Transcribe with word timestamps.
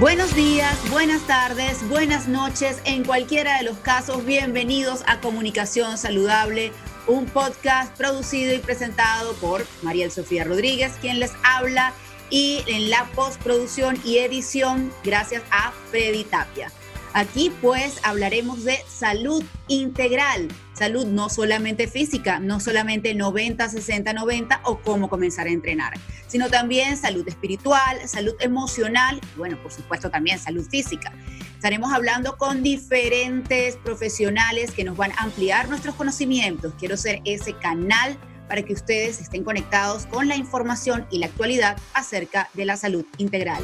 Buenos 0.00 0.34
días, 0.34 0.74
buenas 0.90 1.26
tardes, 1.26 1.86
buenas 1.88 2.26
noches. 2.26 2.80
En 2.86 3.04
cualquiera 3.04 3.58
de 3.58 3.64
los 3.64 3.76
casos, 3.78 4.24
bienvenidos 4.24 5.02
a 5.06 5.20
Comunicación 5.20 5.98
Saludable, 5.98 6.72
un 7.06 7.26
podcast 7.26 7.94
producido 7.96 8.54
y 8.54 8.58
presentado 8.58 9.34
por 9.34 9.66
Mariel 9.82 10.10
Sofía 10.10 10.44
Rodríguez, 10.44 10.94
quien 11.00 11.20
les 11.20 11.32
habla, 11.44 11.92
y 12.30 12.64
en 12.66 12.88
la 12.88 13.04
postproducción 13.14 14.00
y 14.02 14.18
edición, 14.18 14.90
gracias 15.04 15.42
a 15.50 15.72
Freddy 15.90 16.24
Tapia. 16.24 16.72
Aquí 17.14 17.52
pues 17.60 17.98
hablaremos 18.04 18.64
de 18.64 18.78
salud 18.88 19.44
integral, 19.68 20.48
salud 20.72 21.04
no 21.04 21.28
solamente 21.28 21.86
física, 21.86 22.38
no 22.38 22.58
solamente 22.58 23.14
90, 23.14 23.68
60, 23.68 24.14
90 24.14 24.60
o 24.64 24.78
cómo 24.78 25.10
comenzar 25.10 25.46
a 25.46 25.50
entrenar, 25.50 25.92
sino 26.26 26.48
también 26.48 26.96
salud 26.96 27.28
espiritual, 27.28 28.08
salud 28.08 28.34
emocional 28.40 29.20
y 29.34 29.38
bueno, 29.38 29.58
por 29.62 29.72
supuesto 29.72 30.10
también 30.10 30.38
salud 30.38 30.66
física. 30.66 31.12
Estaremos 31.54 31.92
hablando 31.92 32.38
con 32.38 32.62
diferentes 32.62 33.76
profesionales 33.76 34.70
que 34.70 34.82
nos 34.82 34.96
van 34.96 35.12
a 35.12 35.24
ampliar 35.24 35.68
nuestros 35.68 35.94
conocimientos. 35.94 36.72
Quiero 36.78 36.96
ser 36.96 37.20
ese 37.26 37.52
canal 37.52 38.16
para 38.48 38.62
que 38.62 38.72
ustedes 38.72 39.20
estén 39.20 39.44
conectados 39.44 40.06
con 40.06 40.28
la 40.28 40.36
información 40.36 41.06
y 41.10 41.18
la 41.18 41.26
actualidad 41.26 41.76
acerca 41.92 42.48
de 42.54 42.64
la 42.64 42.76
salud 42.78 43.04
integral. 43.18 43.62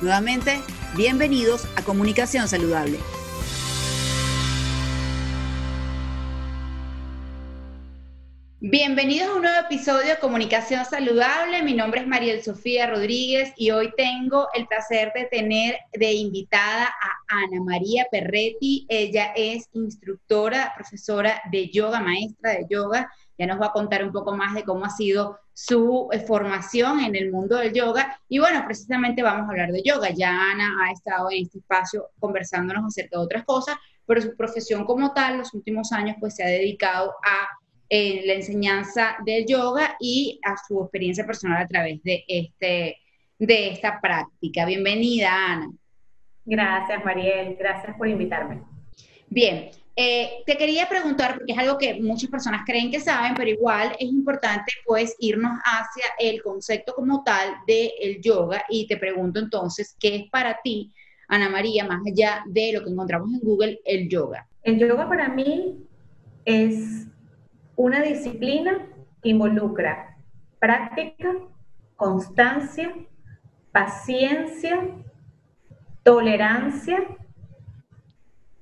Nuevamente, 0.00 0.60
bienvenidos 0.96 1.66
a 1.76 1.82
Comunicación 1.82 2.46
Saludable. 2.46 3.00
Bienvenidos 8.60 9.28
a 9.28 9.34
un 9.34 9.42
nuevo 9.42 9.58
episodio 9.58 10.06
de 10.06 10.18
Comunicación 10.20 10.84
Saludable. 10.84 11.64
Mi 11.64 11.74
nombre 11.74 12.02
es 12.02 12.06
Mariel 12.06 12.44
Sofía 12.44 12.86
Rodríguez 12.86 13.52
y 13.56 13.72
hoy 13.72 13.92
tengo 13.96 14.46
el 14.54 14.68
placer 14.68 15.10
de 15.16 15.24
tener 15.24 15.78
de 15.92 16.12
invitada 16.12 16.84
a 16.86 17.36
Ana 17.36 17.60
María 17.64 18.06
Perretti. 18.08 18.86
Ella 18.88 19.32
es 19.34 19.68
instructora, 19.72 20.74
profesora 20.76 21.42
de 21.50 21.70
yoga, 21.70 21.98
maestra 21.98 22.52
de 22.52 22.66
yoga 22.70 23.10
ya 23.38 23.46
nos 23.46 23.60
va 23.60 23.66
a 23.66 23.72
contar 23.72 24.04
un 24.04 24.12
poco 24.12 24.36
más 24.36 24.54
de 24.54 24.64
cómo 24.64 24.84
ha 24.84 24.90
sido 24.90 25.38
su 25.60 26.08
eh, 26.12 26.20
formación 26.20 27.00
en 27.00 27.16
el 27.16 27.32
mundo 27.32 27.56
del 27.56 27.72
yoga. 27.72 28.20
Y 28.28 28.38
bueno, 28.38 28.62
precisamente 28.64 29.24
vamos 29.24 29.48
a 29.48 29.50
hablar 29.50 29.72
de 29.72 29.82
yoga. 29.82 30.10
Ya 30.10 30.30
Ana 30.30 30.84
ha 30.84 30.92
estado 30.92 31.32
en 31.32 31.42
este 31.42 31.58
espacio 31.58 32.10
conversándonos 32.20 32.84
acerca 32.84 33.18
de 33.18 33.24
otras 33.24 33.44
cosas, 33.44 33.76
pero 34.06 34.22
su 34.22 34.36
profesión 34.36 34.84
como 34.84 35.12
tal, 35.12 35.38
los 35.38 35.52
últimos 35.54 35.90
años, 35.90 36.16
pues 36.20 36.36
se 36.36 36.44
ha 36.44 36.46
dedicado 36.46 37.12
a 37.24 37.48
eh, 37.88 38.22
la 38.24 38.34
enseñanza 38.34 39.16
del 39.26 39.46
yoga 39.46 39.96
y 39.98 40.38
a 40.44 40.54
su 40.56 40.80
experiencia 40.80 41.26
personal 41.26 41.60
a 41.60 41.66
través 41.66 42.00
de, 42.04 42.24
este, 42.28 42.98
de 43.40 43.70
esta 43.72 44.00
práctica. 44.00 44.64
Bienvenida, 44.64 45.32
Ana. 45.32 45.72
Gracias, 46.44 47.04
Mariel. 47.04 47.56
Gracias 47.58 47.96
por 47.96 48.06
invitarme. 48.06 48.62
Bien, 49.28 49.70
eh, 50.00 50.44
te 50.46 50.56
quería 50.56 50.88
preguntar, 50.88 51.34
porque 51.34 51.50
es 51.50 51.58
algo 51.58 51.76
que 51.76 52.00
muchas 52.00 52.30
personas 52.30 52.62
creen 52.64 52.88
que 52.88 53.00
saben, 53.00 53.34
pero 53.34 53.50
igual 53.50 53.96
es 53.98 54.08
importante 54.08 54.70
pues 54.86 55.16
irnos 55.18 55.58
hacia 55.64 56.04
el 56.20 56.40
concepto 56.40 56.94
como 56.94 57.24
tal 57.24 57.56
del 57.66 58.22
yoga 58.22 58.62
y 58.68 58.86
te 58.86 58.96
pregunto 58.96 59.40
entonces, 59.40 59.96
¿qué 59.98 60.14
es 60.14 60.30
para 60.30 60.60
ti, 60.62 60.94
Ana 61.26 61.48
María, 61.48 61.84
más 61.84 62.00
allá 62.06 62.44
de 62.46 62.74
lo 62.74 62.84
que 62.84 62.90
encontramos 62.90 63.28
en 63.32 63.40
Google, 63.40 63.80
el 63.84 64.08
yoga? 64.08 64.46
El 64.62 64.78
yoga 64.78 65.08
para 65.08 65.30
mí 65.30 65.84
es 66.44 67.08
una 67.74 68.00
disciplina 68.00 68.86
que 69.20 69.30
involucra 69.30 70.16
práctica, 70.60 71.34
constancia, 71.96 72.94
paciencia, 73.72 74.80
tolerancia 76.04 77.04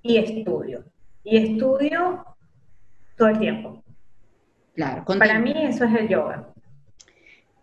y 0.01 0.17
estudio 0.17 0.83
y 1.27 1.37
estudio 1.37 2.25
todo 3.17 3.29
el 3.29 3.39
tiempo. 3.39 3.83
Claro. 4.75 5.05
Para 5.05 5.39
mí 5.39 5.53
eso 5.57 5.85
es 5.85 5.95
el 5.95 6.09
yoga. 6.09 6.49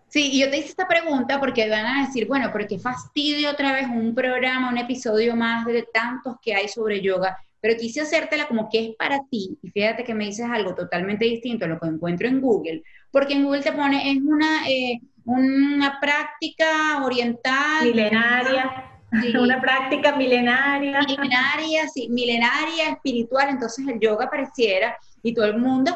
Sí, 0.09 0.29
y 0.31 0.41
yo 0.41 0.50
te 0.51 0.57
hice 0.57 0.69
esta 0.69 0.88
pregunta 0.88 1.40
porque 1.40 1.69
van 1.69 1.85
a 1.85 2.06
decir, 2.06 2.28
bueno, 2.28 2.50
pero 2.53 2.68
qué 2.68 2.78
fastidio 2.78 3.50
otra 3.50 3.72
vez 3.74 3.88
un 3.88 4.13
programa, 4.13 4.69
un 4.69 4.78
episodio 4.78 5.35
más 5.35 5.66
de 5.66 5.88
tantos 5.91 6.35
que 6.41 6.53
hay 6.53 6.68
sobre 6.68 7.01
yoga, 7.01 7.38
pero 7.59 7.79
quise 7.79 8.01
hacértela 8.01 8.47
como 8.47 8.69
que 8.69 8.90
es 8.90 8.96
para 8.96 9.19
ti, 9.31 9.57
y 9.63 9.69
fíjate 9.72 10.03
que 10.03 10.13
me 10.13 10.25
dices 10.25 10.45
algo 10.47 10.75
totalmente 10.75 11.25
distinto 11.25 11.66
a 11.66 11.68
lo 11.68 11.80
que 11.80 11.88
encuentro 11.88 12.28
en 12.28 12.41
Google, 12.41 12.84
porque 13.09 13.34
en 13.34 13.44
Google 13.44 13.62
te 13.62 13.72
pone, 13.72 14.12
es 14.12 14.18
una, 14.22 14.69
eh, 14.69 15.00
una 15.25 16.00
práctica 16.00 17.03
oriental. 17.03 17.84
Milenaria 17.84 18.93
Una 19.40 19.62
práctica 19.62 20.16
milenaria. 20.16 21.01
Milenaria, 21.01 21.88
sí, 21.88 22.09
milenaria, 22.09 22.90
espiritual. 22.91 23.50
Entonces 23.50 23.88
el 23.88 24.00
yoga 24.00 24.29
pareciera, 24.29 24.97
y 25.22 25.34
todo 25.34 25.46
el 25.46 25.57
mundo 25.57 25.96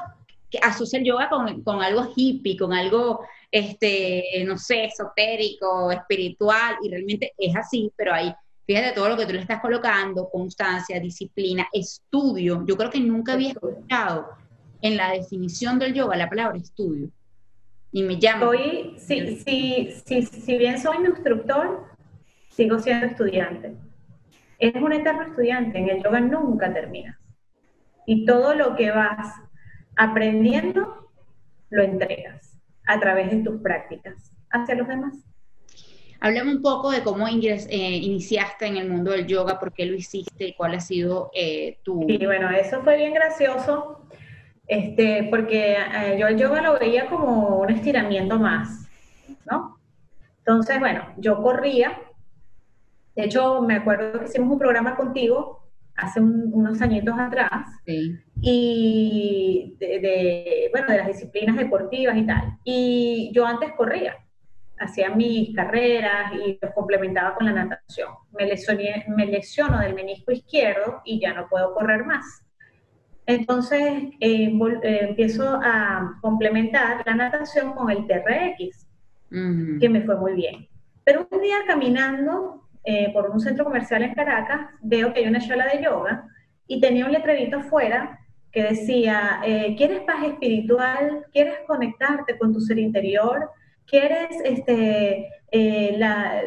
que 0.50 0.60
asocia 0.60 1.00
el 1.00 1.06
yoga 1.06 1.30
con, 1.30 1.62
con, 1.64 1.82
algo 1.82 2.12
hippie, 2.16 2.58
con 2.58 2.74
algo, 2.74 3.26
este, 3.52 4.24
no 4.46 4.58
sé, 4.58 4.86
esotérico, 4.86 5.92
espiritual, 5.92 6.78
y 6.82 6.90
realmente 6.90 7.34
es 7.38 7.56
así, 7.56 7.92
pero 7.98 8.14
ahí, 8.14 8.34
fíjate 8.66 8.94
todo 8.94 9.10
lo 9.10 9.18
que 9.18 9.26
tú 9.26 9.34
le 9.34 9.42
estás 9.42 9.60
colocando, 9.60 10.30
constancia, 10.30 11.00
disciplina, 11.00 11.68
estudio. 11.74 12.64
Yo 12.66 12.78
creo 12.78 12.90
que 12.90 13.00
nunca 13.00 13.34
había 13.34 13.50
escuchado 13.50 14.28
en 14.82 14.96
la 14.96 15.12
definición 15.12 15.80
del 15.80 15.94
yoga 15.94 16.16
la 16.16 16.30
palabra 16.30 16.58
estudio. 16.58 17.10
Y 17.92 18.04
me 18.04 18.20
llama. 18.20 18.46
Soy, 18.46 18.96
sí, 19.00 19.42
sí, 19.46 19.94
sí, 20.06 20.22
si 20.22 20.58
bien 20.58 20.80
soy 20.80 20.98
un 20.98 21.08
instructor, 21.08 21.86
sigo 22.58 22.80
siendo 22.80 23.06
estudiante. 23.06 23.76
Es 24.58 24.74
un 24.82 24.92
eterno 24.92 25.22
estudiante, 25.22 25.78
en 25.78 25.90
el 25.90 26.04
yoga 26.04 26.20
nunca 26.20 26.74
terminas. 26.74 27.16
Y 28.08 28.26
todo 28.26 28.56
lo 28.56 28.76
que 28.76 28.90
vas 28.90 29.36
aprendiendo, 29.96 31.12
lo 31.70 31.84
entregas 31.84 32.60
a 32.88 33.00
través 33.00 33.30
de 33.30 33.44
tus 33.44 33.62
prácticas 33.62 34.34
hacia 34.50 34.74
los 34.74 34.88
demás. 34.88 35.14
Háblame 36.20 36.56
un 36.56 36.64
poco 36.64 36.90
de 36.90 37.04
cómo 37.04 37.28
ingres, 37.28 37.68
eh, 37.70 37.78
iniciaste 37.78 38.66
en 38.66 38.78
el 38.78 38.90
mundo 38.90 39.12
del 39.12 39.28
yoga, 39.28 39.60
por 39.60 39.72
qué 39.72 39.86
lo 39.86 39.94
hiciste 39.94 40.48
y 40.48 40.54
cuál 40.54 40.74
ha 40.74 40.80
sido 40.80 41.30
eh, 41.36 41.78
tu... 41.84 42.06
Sí, 42.08 42.26
bueno, 42.26 42.50
eso 42.50 42.82
fue 42.82 42.98
bien 42.98 43.14
gracioso, 43.14 44.02
este, 44.66 45.28
porque 45.30 45.74
eh, 45.74 46.18
yo 46.20 46.26
el 46.26 46.38
yoga 46.40 46.62
lo 46.64 46.80
veía 46.80 47.06
como 47.06 47.60
un 47.60 47.70
estiramiento 47.70 48.40
más, 48.40 48.90
¿no? 49.46 49.78
Entonces, 50.40 50.80
bueno, 50.80 51.06
yo 51.18 51.44
corría 51.44 52.02
de 53.18 53.24
hecho, 53.24 53.64
me 53.64 53.78
acuerdo 53.78 54.20
que 54.20 54.26
hicimos 54.26 54.52
un 54.52 54.60
programa 54.60 54.96
contigo 54.96 55.64
hace 55.96 56.22
unos 56.22 56.80
añitos 56.84 57.16
atrás, 57.18 57.68
y 58.40 59.76
de, 59.80 60.70
bueno, 60.72 60.88
de 60.88 60.98
las 60.98 61.08
disciplinas 61.08 61.58
deportivas 61.58 62.16
y 62.16 62.28
tal. 62.28 62.60
Y 62.64 63.32
yo 63.34 63.44
antes 63.48 63.72
corría, 63.76 64.16
hacía 64.78 65.10
mis 65.10 65.56
carreras 65.56 66.32
y 66.34 66.60
los 66.62 66.72
complementaba 66.76 67.34
con 67.34 67.48
la 67.48 67.54
natación. 67.54 68.10
Me, 68.38 68.46
lesioné, 68.46 69.06
me 69.08 69.26
lesiono 69.26 69.80
del 69.80 69.96
menisco 69.96 70.32
izquierdo 70.32 71.02
y 71.04 71.20
ya 71.20 71.34
no 71.34 71.48
puedo 71.50 71.74
correr 71.74 72.06
más. 72.06 72.46
Entonces 73.26 73.82
eh, 74.20 74.54
eh, 74.54 75.00
empiezo 75.10 75.60
a 75.64 76.20
complementar 76.22 77.02
la 77.04 77.16
natación 77.16 77.74
con 77.74 77.90
el 77.90 78.06
TRX, 78.06 78.86
que 79.80 79.90
me 79.90 80.04
fue 80.04 80.16
muy 80.18 80.34
bien. 80.34 80.68
Pero 81.04 81.28
un 81.32 81.42
día 81.42 81.58
caminando 81.66 82.67
eh, 82.90 83.12
por 83.12 83.30
un 83.30 83.42
centro 83.42 83.66
comercial 83.66 84.02
en 84.02 84.14
Caracas, 84.14 84.62
veo 84.82 85.12
que 85.12 85.20
hay 85.20 85.28
una 85.28 85.42
sala 85.42 85.68
de 85.68 85.84
yoga 85.84 86.24
y 86.68 86.80
tenía 86.80 87.06
un 87.06 87.12
letrerito 87.12 87.58
afuera 87.58 88.18
que 88.50 88.64
decía, 88.64 89.42
eh, 89.44 89.76
¿quieres 89.78 90.00
paz 90.04 90.24
espiritual? 90.24 91.26
¿Quieres 91.34 91.56
conectarte 91.68 92.38
con 92.38 92.54
tu 92.54 92.62
ser 92.62 92.80
interior? 92.80 93.50
¿Quieres, 93.86 94.30
este, 94.42 95.28
eh, 95.52 95.96
la, 95.98 96.42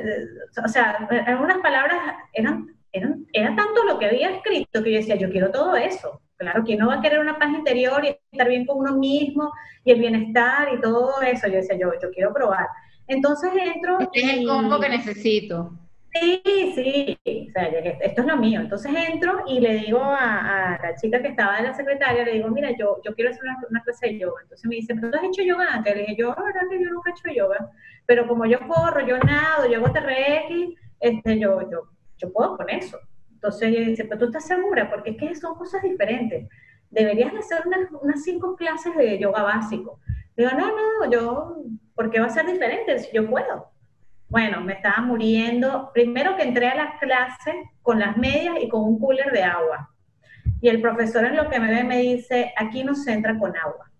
o 0.64 0.68
sea, 0.68 1.06
algunas 1.26 1.58
palabras 1.58 1.98
eran, 2.32 2.74
eran, 2.90 3.26
era 3.34 3.54
tanto 3.54 3.84
lo 3.84 3.98
que 3.98 4.06
había 4.06 4.30
escrito 4.30 4.82
que 4.82 4.92
yo 4.92 4.96
decía, 4.96 5.16
yo 5.16 5.28
quiero 5.28 5.50
todo 5.50 5.76
eso. 5.76 6.22
Claro, 6.38 6.64
¿quién 6.64 6.78
no 6.78 6.88
va 6.88 6.94
a 6.94 7.02
querer 7.02 7.18
una 7.18 7.38
paz 7.38 7.50
interior 7.50 8.02
y 8.02 8.16
estar 8.32 8.48
bien 8.48 8.64
con 8.64 8.78
uno 8.78 8.96
mismo 8.96 9.52
y 9.84 9.90
el 9.92 10.00
bienestar 10.00 10.68
y 10.72 10.80
todo 10.80 11.20
eso? 11.20 11.48
Yo 11.48 11.56
decía, 11.56 11.76
yo, 11.76 11.92
yo 12.02 12.10
quiero 12.12 12.32
probar. 12.32 12.66
Entonces 13.08 13.50
entro. 13.74 14.00
Este 14.00 14.20
es 14.20 14.32
el 14.38 14.46
combo 14.46 14.80
que 14.80 14.88
necesito. 14.88 15.79
Sí, 16.12 16.42
sí, 16.74 17.18
o 17.48 17.52
sea, 17.52 17.68
esto 17.68 18.22
es 18.22 18.26
lo 18.26 18.36
mío. 18.36 18.60
Entonces 18.60 18.92
entro 19.08 19.44
y 19.46 19.60
le 19.60 19.74
digo 19.74 20.02
a, 20.02 20.78
la 20.82 20.94
chica 20.96 21.22
que 21.22 21.28
estaba 21.28 21.56
de 21.56 21.62
la 21.62 21.74
secretaria, 21.74 22.24
le 22.24 22.32
digo, 22.32 22.48
mira, 22.48 22.70
yo, 22.76 23.00
yo 23.04 23.14
quiero 23.14 23.30
hacer 23.30 23.42
una, 23.68 23.82
clase 23.82 24.08
de 24.08 24.18
yoga. 24.18 24.42
Entonces 24.42 24.68
me 24.68 24.76
dice, 24.76 24.94
¿pero 24.94 25.10
tú 25.10 25.18
has 25.18 25.24
hecho 25.24 25.42
yoga 25.42 25.68
antes? 25.72 25.94
Le 25.94 26.00
dije, 26.02 26.16
yo, 26.16 26.34
la 26.36 26.42
verdad 26.42 26.62
que 26.68 26.82
yo 26.82 26.90
nunca 26.90 27.10
he 27.10 27.12
hecho 27.12 27.38
yoga, 27.38 27.70
pero 28.06 28.26
como 28.26 28.44
yo 28.44 28.58
corro, 28.66 29.06
yo 29.06 29.18
nado, 29.18 29.70
yo 29.70 29.78
hago 29.78 29.92
TRX, 29.92 30.74
este, 30.98 31.38
yo, 31.38 31.70
yo, 31.70 31.82
yo 32.18 32.32
puedo 32.32 32.56
con 32.56 32.68
eso. 32.70 32.98
Entonces 33.32 33.68
ella 33.68 33.80
dice, 33.88 34.04
pero 34.04 34.18
tú 34.18 34.24
estás 34.26 34.46
segura, 34.46 34.90
porque 34.90 35.10
es 35.10 35.16
que 35.16 35.34
son 35.36 35.54
cosas 35.54 35.82
diferentes. 35.82 36.48
Deberías 36.90 37.32
hacer 37.34 37.62
unas, 37.66 37.88
unas 38.02 38.22
cinco 38.24 38.56
clases 38.56 38.96
de 38.96 39.18
yoga 39.18 39.44
básico. 39.44 40.00
Digo, 40.36 40.50
no, 40.58 40.66
no, 40.66 41.10
yo, 41.10 41.56
¿por 41.94 42.10
qué 42.10 42.18
va 42.18 42.26
a 42.26 42.30
ser 42.30 42.46
diferente 42.46 42.98
si 42.98 43.14
yo 43.14 43.30
puedo? 43.30 43.70
Bueno, 44.30 44.60
me 44.60 44.74
estaba 44.74 45.02
muriendo. 45.02 45.90
Primero 45.92 46.36
que 46.36 46.44
entré 46.44 46.68
a 46.68 46.76
las 46.76 47.00
clases 47.00 47.56
con 47.82 47.98
las 47.98 48.16
medias 48.16 48.54
y 48.62 48.68
con 48.68 48.82
un 48.84 49.00
cooler 49.00 49.32
de 49.32 49.42
agua. 49.42 49.90
Y 50.60 50.68
el 50.68 50.80
profesor 50.80 51.24
en 51.24 51.36
lo 51.36 51.50
que 51.50 51.58
me 51.58 51.68
ve 51.68 51.82
me 51.82 51.98
dice, 51.98 52.52
aquí 52.56 52.84
no 52.84 52.94
se 52.94 53.12
entra 53.12 53.36
con 53.36 53.56
agua. 53.56 53.90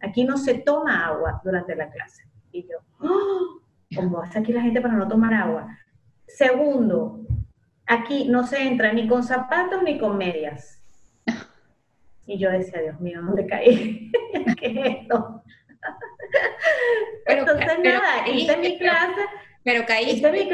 Aquí 0.00 0.24
no 0.24 0.36
se 0.36 0.54
toma 0.54 1.06
agua 1.06 1.40
durante 1.44 1.76
la 1.76 1.88
clase. 1.90 2.24
Y 2.50 2.62
yo, 2.62 2.78
¡Oh! 3.00 3.60
¿cómo 3.94 4.20
hace 4.20 4.40
aquí 4.40 4.52
la 4.52 4.62
gente 4.62 4.80
para 4.80 4.94
no 4.94 5.06
tomar 5.06 5.32
agua? 5.32 5.78
Segundo, 6.26 7.20
aquí 7.86 8.28
no 8.28 8.44
se 8.44 8.60
entra 8.60 8.92
ni 8.92 9.06
con 9.06 9.22
zapatos 9.22 9.82
ni 9.84 9.96
con 9.96 10.18
medias. 10.18 10.82
Y 12.26 12.36
yo 12.36 12.50
decía, 12.50 12.82
Dios 12.82 13.00
mío, 13.00 13.22
¿dónde 13.22 13.46
caí? 13.46 14.10
¿Qué 14.58 14.66
es 14.66 14.96
esto? 15.02 15.42
Entonces, 17.26 17.78
nada, 17.82 18.28
hice 18.28 18.56
mi 18.56 18.76
clase. 18.76 19.22
Pero 19.68 19.84
caí. 19.84 20.20
Clase. 20.20 20.48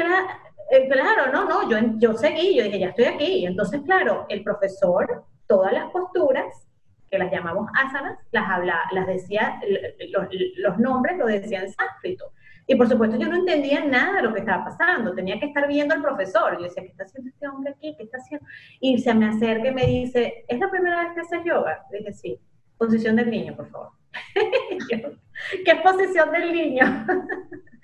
Eh, 0.71 0.89
claro, 0.89 1.31
no, 1.31 1.45
no, 1.45 1.69
yo, 1.69 1.77
yo 1.97 2.17
seguí, 2.17 2.55
yo 2.55 2.63
dije, 2.63 2.79
ya 2.79 2.89
estoy 2.89 3.05
aquí. 3.05 3.45
Entonces, 3.45 3.81
claro, 3.85 4.25
el 4.27 4.43
profesor, 4.43 5.23
todas 5.47 5.71
las 5.71 5.89
posturas, 5.91 6.67
que 7.09 7.17
las 7.17 7.31
llamamos 7.31 7.69
asanas, 7.81 8.19
las 8.31 8.49
habla, 8.49 8.81
las 8.91 9.07
decía, 9.07 9.61
los, 10.09 10.27
los 10.57 10.77
nombres 10.79 11.17
lo 11.17 11.27
decía 11.27 11.61
en 11.61 11.71
sánscrito. 11.71 12.33
Y 12.67 12.75
por 12.75 12.89
supuesto 12.89 13.15
yo 13.17 13.29
no 13.29 13.37
entendía 13.37 13.85
nada 13.85 14.17
de 14.17 14.23
lo 14.23 14.33
que 14.33 14.39
estaba 14.39 14.65
pasando, 14.65 15.13
tenía 15.13 15.39
que 15.39 15.45
estar 15.45 15.65
viendo 15.67 15.93
al 15.93 16.01
profesor. 16.01 16.57
Yo 16.57 16.63
decía, 16.63 16.83
¿qué 16.83 16.89
está 16.89 17.03
haciendo 17.03 17.29
este 17.29 17.47
hombre 17.47 17.71
aquí? 17.71 17.95
¿Qué 17.95 18.03
está 18.03 18.17
haciendo? 18.17 18.45
Y 18.81 18.97
se 18.97 19.13
me 19.13 19.27
acerca 19.27 19.69
y 19.69 19.73
me 19.73 19.85
dice, 19.85 20.45
¿es 20.47 20.59
la 20.59 20.69
primera 20.69 21.03
vez 21.03 21.13
que 21.13 21.21
haces 21.21 21.45
yoga? 21.45 21.85
Le 21.91 21.99
dije, 21.99 22.13
sí. 22.13 22.39
Posición 22.77 23.15
del 23.15 23.29
niño, 23.29 23.55
por 23.55 23.69
favor. 23.69 23.89
¿Qué 25.65 25.75
posición 25.83 26.31
del 26.31 26.51
niño? 26.51 27.05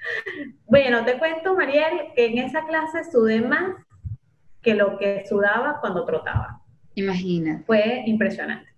bueno, 0.65 1.05
te 1.05 1.17
cuento, 1.17 1.55
Mariel, 1.55 2.11
que 2.15 2.25
en 2.25 2.37
esa 2.39 2.65
clase 2.65 3.09
sudé 3.09 3.41
más 3.41 3.75
que 4.61 4.75
lo 4.75 4.97
que 4.97 5.25
sudaba 5.27 5.79
cuando 5.81 6.05
trotaba. 6.05 6.61
Imagina. 6.95 7.63
Fue 7.65 8.03
impresionante 8.05 8.70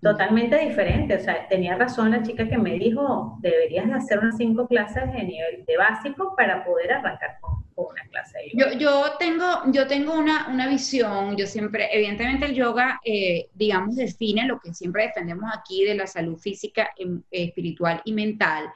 totalmente 0.00 0.56
diferente. 0.58 1.16
O 1.16 1.20
sea, 1.20 1.46
tenía 1.48 1.76
razón 1.76 2.10
la 2.10 2.22
chica 2.22 2.48
que 2.48 2.58
me 2.58 2.78
dijo, 2.78 3.36
deberías 3.40 3.86
de 3.86 3.94
hacer 3.94 4.18
unas 4.18 4.36
cinco 4.36 4.66
clases 4.66 5.12
de 5.12 5.22
nivel 5.24 5.64
de 5.66 5.76
básico 5.76 6.34
para 6.36 6.64
poder 6.64 6.92
arrancar 6.92 7.38
con, 7.40 7.60
una 7.76 8.02
clase 8.10 8.38
de 8.38 8.50
yoga. 8.52 8.72
Yo, 8.72 8.78
yo 8.78 9.04
tengo, 9.18 9.44
yo 9.72 9.86
tengo 9.86 10.12
una, 10.12 10.48
una 10.48 10.68
visión, 10.68 11.34
yo 11.36 11.46
siempre, 11.46 11.88
evidentemente 11.92 12.44
el 12.44 12.54
yoga, 12.54 13.00
eh, 13.04 13.48
digamos, 13.54 13.96
define 13.96 14.46
lo 14.46 14.60
que 14.60 14.74
siempre 14.74 15.04
defendemos 15.06 15.50
aquí 15.54 15.84
de 15.84 15.94
la 15.94 16.06
salud 16.06 16.36
física, 16.36 16.90
em, 16.98 17.22
espiritual 17.30 18.02
y 18.04 18.12
mental. 18.12 18.70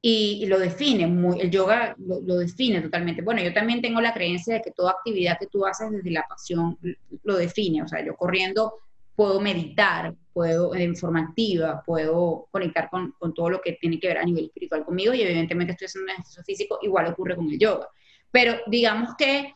Y, 0.00 0.46
lo 0.46 0.58
define, 0.58 1.06
muy, 1.06 1.40
el 1.40 1.50
yoga 1.50 1.96
lo, 1.98 2.20
lo, 2.20 2.36
define 2.36 2.80
totalmente. 2.80 3.22
Bueno, 3.22 3.42
yo 3.42 3.52
también 3.52 3.82
tengo 3.82 4.00
la 4.00 4.14
creencia 4.14 4.54
de 4.54 4.62
que 4.62 4.70
toda 4.70 4.92
actividad 4.92 5.36
que 5.38 5.48
tú 5.48 5.66
haces 5.66 5.90
desde 5.90 6.10
la 6.12 6.24
pasión 6.28 6.78
lo 7.24 7.36
define. 7.36 7.82
O 7.82 7.88
sea, 7.88 8.04
yo 8.04 8.14
corriendo 8.14 8.85
puedo 9.16 9.40
meditar, 9.40 10.14
puedo, 10.32 10.74
en 10.74 10.94
forma 10.94 11.20
activa, 11.20 11.82
puedo 11.84 12.46
conectar 12.50 12.90
con, 12.90 13.12
con, 13.18 13.32
todo 13.32 13.48
lo 13.48 13.60
que 13.62 13.72
tiene 13.72 13.98
que 13.98 14.08
ver 14.08 14.18
a 14.18 14.24
nivel 14.24 14.44
espiritual 14.44 14.84
conmigo 14.84 15.14
y 15.14 15.22
evidentemente 15.22 15.72
estoy 15.72 15.86
haciendo 15.86 16.04
un 16.04 16.10
ejercicio 16.12 16.44
físico, 16.44 16.78
igual 16.82 17.06
ocurre 17.06 17.34
con 17.34 17.50
el 17.50 17.58
yoga. 17.58 17.88
Pero 18.30 18.58
digamos 18.66 19.14
que 19.16 19.54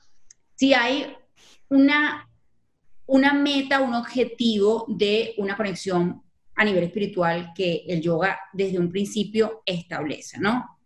si 0.57 0.73
hay 0.73 1.15
una, 1.69 2.29
una 3.07 3.35
meta, 3.35 3.81
un 3.81 3.95
objetivo 3.95 4.87
de 4.89 5.35
una 5.37 5.57
conexión 5.57 6.23
a 6.55 6.65
nivel 6.65 6.85
espiritual 6.85 7.53
que 7.55 7.85
el 7.87 8.01
yoga 8.01 8.39
desde 8.53 8.79
un 8.79 8.91
principio 8.91 9.63
establece, 9.65 10.39
¿no? 10.41 10.80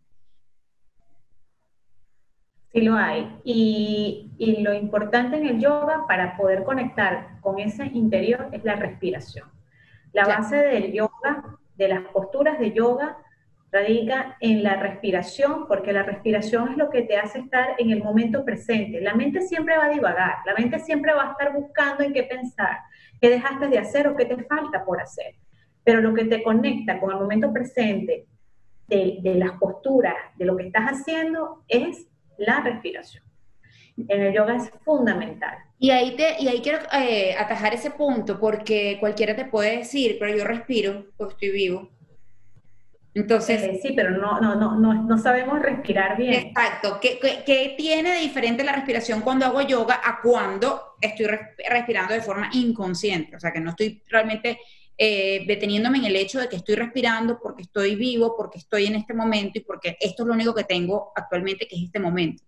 Sí 2.75 2.81
lo 2.81 2.97
hay. 2.97 3.39
Y, 3.45 4.33
y, 4.37 4.61
lo 4.63 4.75
importante 4.75 5.37
en 5.37 5.47
el 5.47 5.61
yoga 5.61 6.07
para 6.09 6.37
poder 6.37 6.65
conectar 6.65 7.41
con 7.41 7.61
ese 7.61 7.87
interior 7.87 8.49
es 8.51 8.65
la 8.65 8.75
respiración. 8.75 9.49
La 10.13 10.27
base 10.27 10.57
del 10.57 10.93
yoga, 10.93 11.57
de 11.77 11.87
las 11.87 12.01
posturas 12.09 12.59
de 12.59 12.73
yoga, 12.73 13.17
radica 13.71 14.37
en 14.41 14.65
la 14.65 14.75
respiración, 14.75 15.69
porque 15.69 15.93
la 15.93 16.03
respiración 16.03 16.73
es 16.73 16.77
lo 16.77 16.91
que 16.91 17.03
te 17.03 17.17
hace 17.17 17.39
estar 17.39 17.77
en 17.79 17.91
el 17.91 18.03
momento 18.03 18.45
presente. 18.45 19.01
La 19.01 19.15
mente 19.15 19.41
siempre 19.43 19.77
va 19.77 19.85
a 19.85 19.91
divagar, 19.91 20.39
la 20.45 20.55
mente 20.55 20.81
siempre 20.81 21.15
va 21.15 21.29
a 21.29 21.31
estar 21.31 21.53
buscando 21.53 22.03
en 22.03 22.13
qué 22.13 22.25
pensar, 22.25 22.79
qué 23.21 23.31
dejaste 23.31 23.69
de 23.69 23.79
hacer 23.79 24.09
o 24.09 24.17
qué 24.17 24.25
te 24.25 24.43
falta 24.45 24.85
por 24.85 25.01
hacer. 25.01 25.37
Pero 25.85 26.01
lo 26.01 26.13
que 26.13 26.25
te 26.25 26.43
conecta 26.43 26.99
con 26.99 27.13
el 27.13 27.19
momento 27.19 27.53
presente 27.53 28.27
de, 28.89 29.19
de 29.23 29.35
las 29.37 29.53
posturas, 29.61 30.17
de 30.37 30.45
lo 30.45 30.57
que 30.57 30.67
estás 30.67 30.87
haciendo, 30.87 31.63
es 31.69 32.09
la 32.39 32.61
respiración. 32.61 33.25
En 33.97 34.21
el 34.21 34.35
yoga 34.35 34.57
es 34.57 34.71
fundamental. 34.85 35.57
Y 35.79 35.91
ahí, 35.91 36.17
te, 36.17 36.43
y 36.43 36.49
ahí 36.49 36.61
quiero 36.61 36.79
eh, 36.93 37.35
atajar 37.39 37.75
ese 37.75 37.91
punto, 37.91 38.41
porque 38.41 38.97
cualquiera 38.99 39.37
te 39.37 39.45
puede 39.45 39.79
decir, 39.79 40.17
pero 40.19 40.37
yo 40.37 40.45
respiro, 40.45 41.07
pues 41.17 41.31
estoy 41.31 41.51
vivo. 41.51 41.91
Entonces, 43.15 43.63
eh, 43.63 43.79
sí, 43.81 43.93
pero 43.95 44.11
no, 44.11 44.41
no, 44.41 44.57
no, 44.57 44.77
no, 44.77 44.95
no 44.95 45.19
sabemos 45.19 45.63
respirar 45.63 46.17
bien. 46.17 46.49
Exacto. 46.49 46.99
¿Qué, 47.01 47.21
¿Qué, 47.47 47.75
tiene 47.77 48.15
de 48.15 48.21
diferente 48.21 48.65
la 48.65 48.73
respiración 48.73 49.21
cuando 49.21 49.47
hago 49.47 49.63
yoga 49.63 50.01
a 50.03 50.21
cuando 50.21 50.97
estoy 51.01 51.27
respirando 51.69 52.13
de 52.13 52.21
forma 52.21 52.51
inconsciente? 52.53 53.37
O 53.37 53.41
sea, 53.41 53.53
que 53.53 53.61
no 53.61 53.71
estoy 53.71 54.03
realmente 54.09 54.59
eh, 54.97 55.45
deteniéndome 55.47 55.99
en 55.99 56.05
el 56.05 56.17
hecho 56.17 56.41
de 56.41 56.49
que 56.49 56.57
estoy 56.57 56.77
respirando 56.77 57.41
porque 57.43 57.63
estoy 57.63 57.97
vivo, 57.97 58.37
porque 58.37 58.59
estoy 58.59 58.87
en 58.87 58.95
este 58.95 59.13
momento 59.13 59.59
y 59.59 59.63
porque 59.63 59.97
esto 60.01 60.23
es 60.23 60.27
lo 60.27 60.35
único 60.35 60.55
que 60.55 60.65
tengo 60.65 61.13
actualmente, 61.17 61.67
que 61.67 61.77
es 61.77 61.83
este 61.85 61.99
momento. 61.99 62.45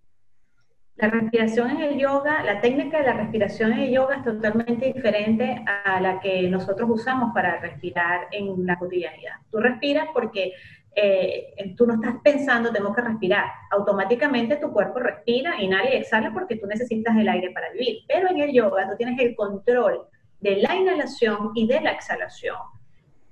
La 0.96 1.10
respiración 1.10 1.70
en 1.70 1.80
el 1.82 1.98
yoga, 1.98 2.42
la 2.42 2.60
técnica 2.62 2.98
de 2.98 3.04
la 3.04 3.12
respiración 3.12 3.72
en 3.72 3.80
el 3.80 3.90
yoga 3.90 4.16
es 4.16 4.24
totalmente 4.24 4.92
diferente 4.92 5.62
a 5.84 6.00
la 6.00 6.20
que 6.20 6.48
nosotros 6.48 6.88
usamos 6.88 7.34
para 7.34 7.60
respirar 7.60 8.28
en 8.30 8.64
la 8.64 8.78
cotidianidad. 8.78 9.34
Tú 9.50 9.58
respiras 9.58 10.06
porque 10.14 10.54
eh, 10.94 11.74
tú 11.76 11.86
no 11.86 11.94
estás 11.94 12.14
pensando, 12.24 12.72
tengo 12.72 12.94
que 12.94 13.02
respirar. 13.02 13.44
Automáticamente 13.72 14.56
tu 14.56 14.72
cuerpo 14.72 15.00
respira, 15.00 15.60
inhala 15.60 15.92
y 15.92 15.96
exhala 15.98 16.32
porque 16.32 16.56
tú 16.56 16.66
necesitas 16.66 17.14
el 17.14 17.28
aire 17.28 17.50
para 17.50 17.70
vivir. 17.72 17.98
Pero 18.08 18.30
en 18.30 18.40
el 18.40 18.52
yoga 18.52 18.88
tú 18.88 18.96
tienes 18.96 19.20
el 19.20 19.36
control 19.36 20.06
de 20.46 20.56
la 20.62 20.76
inhalación 20.76 21.50
y 21.54 21.66
de 21.66 21.80
la 21.80 21.90
exhalación. 21.90 22.56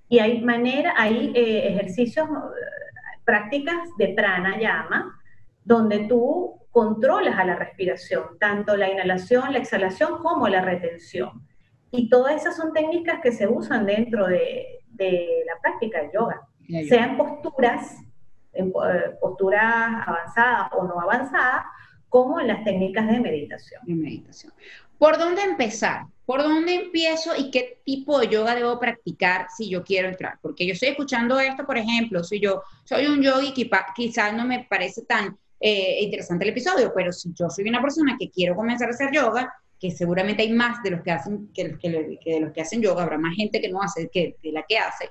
Y 0.09 0.19
hay 0.19 0.41
manera, 0.43 0.95
hay 0.97 1.33
eh, 1.35 1.69
ejercicios, 1.69 2.29
eh, 2.29 3.21
prácticas 3.25 3.77
de 3.97 4.09
pranayama, 4.09 5.21
donde 5.65 6.01
tú 6.09 6.61
controlas 6.71 7.39
a 7.39 7.45
la 7.45 7.55
respiración, 7.55 8.37
tanto 8.41 8.77
la 8.77 8.91
inhalación, 8.91 9.53
la 9.53 9.59
exhalación 9.59 10.19
como 10.19 10.49
la 10.49 10.61
retención. 10.61 11.47
Y 11.93 12.09
todas 12.09 12.35
esas 12.35 12.57
son 12.57 12.73
técnicas 12.73 13.21
que 13.23 13.31
se 13.31 13.47
usan 13.47 13.87
dentro 13.87 14.27
de, 14.27 14.81
la 14.99 15.61
práctica 15.63 16.03
del 16.03 16.11
yoga, 16.13 16.41
sean 16.89 17.17
posturas, 17.17 17.97
en, 18.53 18.69
eh, 18.69 19.17
posturas 19.21 20.07
avanzadas 20.07 20.73
o 20.73 20.85
no 20.85 21.01
avanzadas, 21.01 21.65
como 22.09 22.41
en 22.41 22.49
las 22.49 22.65
técnicas 22.65 23.07
de 23.07 23.21
meditación. 23.21 23.81
De 23.85 23.95
meditación. 23.95 24.53
¿Por 24.99 25.17
dónde 25.17 25.43
empezar? 25.43 26.07
¿Por 26.27 26.43
dónde 26.43 26.75
empiezo 26.75 27.33
y 27.37 27.51
qué 27.51 27.81
tipo 27.85 28.19
de 28.19 28.29
yoga 28.29 28.55
debo 28.55 28.79
practicar 28.79 29.47
si 29.55 29.69
yo 29.69 29.85
quiero 29.85 30.09
entrar? 30.09 30.39
Porque 30.41 30.67
yo 30.67 30.73
estoy 30.73 30.89
escuchando 30.91 31.39
esto, 31.39 31.67
por 31.67 31.77
ejemplo, 31.77 32.25
si 32.25 32.41
yo 32.41 32.63
soy 32.85 33.07
un 33.07 33.23
yogi, 33.23 33.53
quizás 33.95 34.33
no 34.33 34.47
me 34.47 34.67
parece 34.69 35.03
tan 35.03 35.37
eh, 35.61 35.99
interesante 36.03 36.45
el 36.45 36.51
episodio, 36.51 36.93
pero 36.95 37.13
si 37.13 37.33
yo 37.35 37.51
soy 37.51 37.69
una 37.69 37.83
persona 37.83 38.17
que 38.19 38.31
quiero 38.31 38.55
comenzar 38.57 38.89
a 38.89 38.93
hacer 38.93 39.13
yoga, 39.13 39.53
que 39.79 39.91
seguramente 39.91 40.43
hay 40.43 40.53
más 40.53 40.83
de 40.83 40.93
los 40.93 41.03
que 41.03 41.11
hacen 41.11 41.51
que, 41.53 41.65
de 41.65 42.41
los 42.41 42.53
que 42.53 42.61
hacen 42.61 42.81
yoga, 42.81 43.03
habrá 43.03 43.19
más 43.19 43.35
gente 43.37 43.61
que 43.61 43.69
no 43.69 43.83
hace 43.83 44.09
que 44.09 44.37
de 44.43 44.53
la 44.53 44.63
que 44.67 44.79
hace. 44.79 45.11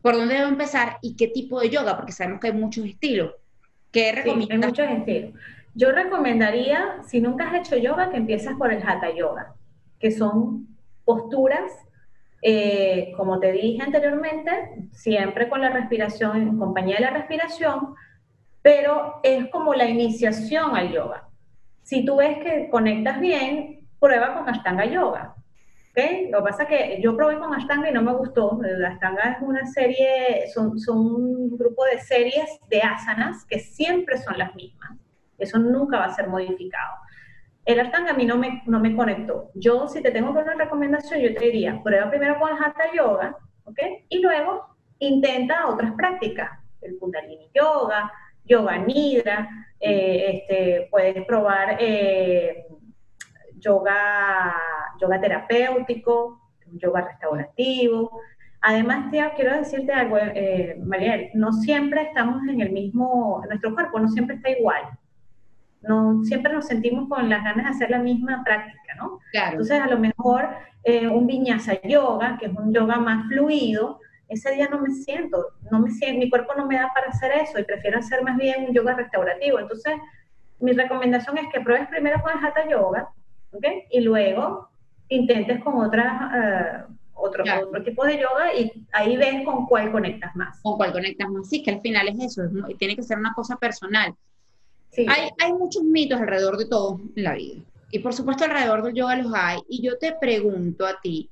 ¿Por 0.00 0.16
dónde 0.16 0.34
debo 0.34 0.48
empezar 0.48 0.98
y 1.02 1.14
qué 1.14 1.28
tipo 1.28 1.60
de 1.60 1.70
yoga? 1.70 1.96
Porque 1.96 2.10
sabemos 2.10 2.40
que 2.40 2.48
hay 2.48 2.52
muchos 2.52 2.84
estilos. 2.84 3.32
¿Qué 3.92 4.10
recomiendas? 4.10 4.58
hay 4.58 4.68
muchos 4.68 4.88
estilos. 4.98 5.40
Yo 5.74 5.92
recomendaría, 5.92 7.02
si 7.06 7.20
nunca 7.20 7.48
has 7.48 7.60
hecho 7.60 7.76
yoga, 7.76 8.10
que 8.10 8.16
empieces 8.16 8.52
por 8.58 8.72
el 8.72 8.82
Hatha 8.82 9.14
Yoga, 9.14 9.54
que 10.02 10.10
son 10.10 10.66
posturas, 11.04 11.70
eh, 12.42 13.12
como 13.16 13.38
te 13.38 13.52
dije 13.52 13.82
anteriormente, 13.82 14.88
siempre 14.90 15.48
con 15.48 15.60
la 15.60 15.70
respiración, 15.70 16.36
en 16.36 16.58
compañía 16.58 16.96
de 16.96 17.02
la 17.02 17.10
respiración, 17.10 17.94
pero 18.62 19.20
es 19.22 19.48
como 19.50 19.74
la 19.74 19.88
iniciación 19.88 20.76
al 20.76 20.92
yoga. 20.92 21.28
Si 21.82 22.04
tú 22.04 22.16
ves 22.16 22.38
que 22.38 22.68
conectas 22.68 23.20
bien, 23.20 23.88
prueba 24.00 24.34
con 24.34 24.48
Ashtanga 24.48 24.86
Yoga. 24.86 25.36
¿okay? 25.90 26.28
Lo 26.30 26.38
que 26.38 26.50
pasa 26.50 26.64
es 26.64 26.68
que 26.68 27.00
yo 27.00 27.16
probé 27.16 27.38
con 27.38 27.54
Ashtanga 27.54 27.90
y 27.90 27.92
no 27.92 28.02
me 28.02 28.12
gustó. 28.12 28.60
Ashtanga 28.84 29.36
es 29.36 29.42
una 29.42 29.64
serie, 29.66 30.48
son, 30.52 30.78
son 30.80 30.98
un 30.98 31.56
grupo 31.56 31.84
de 31.84 32.00
series 32.00 32.58
de 32.68 32.80
asanas 32.80 33.44
que 33.46 33.60
siempre 33.60 34.18
son 34.18 34.36
las 34.36 34.52
mismas. 34.56 34.98
Eso 35.38 35.58
nunca 35.58 35.98
va 35.98 36.06
a 36.06 36.14
ser 36.14 36.28
modificado. 36.28 37.01
El 37.64 37.80
Ashtanga 37.80 38.10
a 38.10 38.14
mí 38.14 38.24
no 38.24 38.36
me, 38.36 38.62
no 38.66 38.80
me 38.80 38.96
conectó. 38.96 39.50
Yo, 39.54 39.86
si 39.88 40.02
te 40.02 40.10
tengo 40.10 40.30
una 40.30 40.54
recomendación, 40.54 41.20
yo 41.20 41.34
te 41.34 41.44
diría, 41.44 41.80
prueba 41.82 42.10
primero 42.10 42.38
con 42.38 42.50
el 42.50 42.62
Hatha 42.62 42.92
Yoga, 42.94 43.36
¿ok? 43.64 43.78
Y 44.08 44.18
luego 44.20 44.76
intenta 44.98 45.68
otras 45.68 45.92
prácticas, 45.92 46.50
el 46.80 46.98
Kundalini 46.98 47.50
Yoga, 47.54 48.10
yoga 48.44 48.78
nidra, 48.78 49.48
eh, 49.78 50.44
este, 50.48 50.88
puedes 50.90 51.24
probar 51.26 51.76
eh, 51.80 52.66
yoga, 53.58 54.54
yoga 55.00 55.20
terapéutico, 55.20 56.40
yoga 56.72 57.02
restaurativo. 57.02 58.20
Además, 58.60 59.10
tía, 59.10 59.32
quiero 59.34 59.56
decirte 59.56 59.92
algo, 59.92 60.18
eh, 60.18 60.76
Mariel, 60.84 61.30
no 61.34 61.52
siempre 61.52 62.02
estamos 62.02 62.42
en 62.48 62.60
el 62.60 62.70
mismo, 62.70 63.42
nuestro 63.48 63.74
cuerpo 63.74 63.98
no 63.98 64.08
siempre 64.08 64.36
está 64.36 64.50
igual. 64.50 64.82
No 65.82 66.22
siempre 66.24 66.52
nos 66.52 66.66
sentimos 66.66 67.08
con 67.08 67.28
las 67.28 67.42
ganas 67.42 67.64
de 67.64 67.70
hacer 67.70 67.90
la 67.90 67.98
misma 67.98 68.42
práctica, 68.44 68.94
¿no? 68.96 69.18
Entonces, 69.32 69.80
a 69.80 69.88
lo 69.88 69.98
mejor 69.98 70.48
eh, 70.84 71.08
un 71.08 71.26
viñasa 71.26 71.80
yoga, 71.82 72.38
que 72.38 72.46
es 72.46 72.52
un 72.52 72.72
yoga 72.72 72.96
más 72.98 73.26
fluido, 73.28 74.00
ese 74.28 74.52
día 74.52 74.68
no 74.68 74.80
me 74.80 74.90
siento, 74.90 75.48
no 75.70 75.80
me 75.80 75.90
siento, 75.90 76.18
mi 76.18 76.30
cuerpo 76.30 76.54
no 76.56 76.66
me 76.66 76.76
da 76.76 76.90
para 76.94 77.08
hacer 77.08 77.32
eso 77.32 77.58
y 77.58 77.64
prefiero 77.64 77.98
hacer 77.98 78.22
más 78.22 78.36
bien 78.36 78.64
un 78.66 78.74
yoga 78.74 78.94
restaurativo. 78.94 79.58
Entonces, 79.58 79.94
mi 80.58 80.72
recomendación 80.72 81.36
es 81.38 81.46
que 81.52 81.60
pruebes 81.60 81.88
primero 81.88 82.22
con 82.22 82.32
el 82.32 82.44
Hatha 82.44 82.68
Yoga, 82.68 83.08
¿ok? 83.52 83.64
Y 83.90 84.00
luego 84.00 84.70
intentes 85.08 85.62
con 85.62 85.74
otras, 85.84 86.86
otro, 87.12 87.44
otro, 87.44 87.82
tipo 87.82 88.04
de 88.04 88.18
yoga 88.18 88.54
y 88.54 88.72
ahí 88.92 89.16
ves 89.16 89.44
con 89.44 89.66
cuál 89.66 89.92
conectas 89.92 90.34
más. 90.34 90.60
Con 90.62 90.76
cuál 90.76 90.92
conectas 90.92 91.28
más, 91.28 91.48
sí, 91.48 91.62
que 91.62 91.72
al 91.72 91.80
final 91.80 92.08
es 92.08 92.38
eso, 92.38 92.42
tiene 92.78 92.96
que 92.96 93.02
ser 93.02 93.18
una 93.18 93.34
cosa 93.34 93.56
personal. 93.56 94.14
Hay 94.96 95.52
muchos 95.52 95.82
mitos 95.84 96.20
alrededor 96.20 96.58
de 96.58 96.66
todo 96.66 97.00
en 97.16 97.24
la 97.24 97.34
vida. 97.34 97.62
Y 97.90 97.98
por 97.98 98.14
supuesto 98.14 98.44
alrededor 98.44 98.82
del 98.82 98.94
yoga 98.94 99.16
los 99.16 99.32
hay. 99.34 99.60
Y 99.68 99.82
yo 99.82 99.98
te 99.98 100.14
pregunto 100.18 100.86
a 100.86 101.00
ti, 101.00 101.30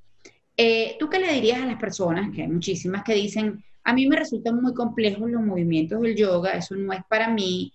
eh, 0.56 0.96
¿tú 0.98 1.08
qué 1.08 1.18
le 1.18 1.32
dirías 1.32 1.62
a 1.62 1.66
las 1.66 1.80
personas, 1.80 2.30
que 2.34 2.42
hay 2.42 2.48
muchísimas 2.48 3.02
que 3.02 3.14
dicen, 3.14 3.64
a 3.82 3.92
mí 3.92 4.06
me 4.06 4.16
resultan 4.16 4.60
muy 4.60 4.74
complejos 4.74 5.30
los 5.30 5.42
movimientos 5.42 6.00
del 6.02 6.14
yoga, 6.14 6.52
eso 6.52 6.74
no 6.74 6.92
es 6.92 7.02
para 7.08 7.28
mí, 7.28 7.72